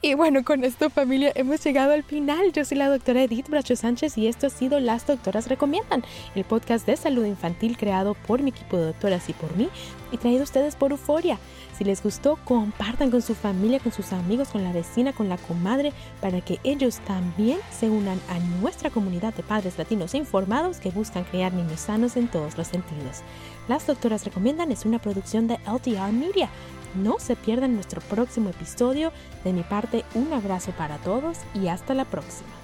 Y 0.00 0.14
bueno, 0.14 0.44
con 0.44 0.64
esto 0.64 0.90
familia 0.90 1.32
hemos 1.34 1.64
llegado 1.64 1.92
al 1.92 2.02
final. 2.02 2.52
Yo 2.52 2.64
soy 2.64 2.78
la 2.78 2.88
doctora 2.88 3.22
Edith 3.22 3.48
Bracho 3.48 3.76
Sánchez 3.76 4.18
y 4.18 4.26
esto 4.26 4.48
ha 4.48 4.50
sido 4.50 4.80
Las 4.80 5.06
Doctoras 5.06 5.48
Recomiendan, 5.48 6.04
el 6.34 6.44
podcast 6.44 6.86
de 6.86 6.96
salud 6.96 7.24
infantil 7.24 7.76
creado 7.76 8.14
por 8.14 8.42
mi 8.42 8.50
equipo 8.50 8.76
de 8.76 8.86
doctoras 8.86 9.28
y 9.28 9.32
por 9.32 9.56
mí 9.56 9.68
y 10.12 10.16
traído 10.18 10.40
a 10.40 10.44
ustedes 10.44 10.76
por 10.76 10.92
Euforia. 10.92 11.38
Si 11.76 11.82
les 11.82 12.02
gustó, 12.02 12.38
compartan 12.44 13.10
con 13.10 13.20
su 13.20 13.34
familia, 13.34 13.80
con 13.80 13.90
sus 13.90 14.12
amigos, 14.12 14.48
con 14.48 14.62
la 14.62 14.72
vecina, 14.72 15.12
con 15.12 15.28
la 15.28 15.38
comadre, 15.38 15.92
para 16.20 16.40
que 16.40 16.60
ellos 16.62 17.00
también 17.00 17.58
se 17.72 17.90
unan 17.90 18.20
a 18.28 18.38
nuestra 18.60 18.90
comunidad 18.90 19.34
de 19.34 19.42
padres 19.42 19.76
latinos 19.76 20.14
informados 20.14 20.78
que 20.78 20.90
buscan 20.90 21.24
crear 21.24 21.52
niños 21.52 21.80
sanos 21.80 22.16
en 22.16 22.28
todos 22.28 22.56
los 22.56 22.68
sentidos. 22.68 23.22
Las 23.66 23.86
Doctoras 23.86 24.24
Recomiendan 24.24 24.70
es 24.70 24.84
una 24.84 25.00
producción 25.00 25.48
de 25.48 25.58
LTR 25.66 26.12
Media. 26.12 26.48
No 26.94 27.16
se 27.18 27.34
pierdan 27.34 27.74
nuestro 27.74 28.00
próximo 28.02 28.50
episodio. 28.50 29.10
De 29.42 29.52
mi 29.52 29.64
parte, 29.64 30.04
un 30.14 30.32
abrazo 30.32 30.70
para 30.72 30.98
todos 30.98 31.38
y 31.54 31.66
hasta 31.66 31.94
la 31.94 32.04
próxima. 32.04 32.63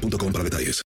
boostmobile.com 0.00 0.32
para 0.32 0.44
detalles. 0.44 0.84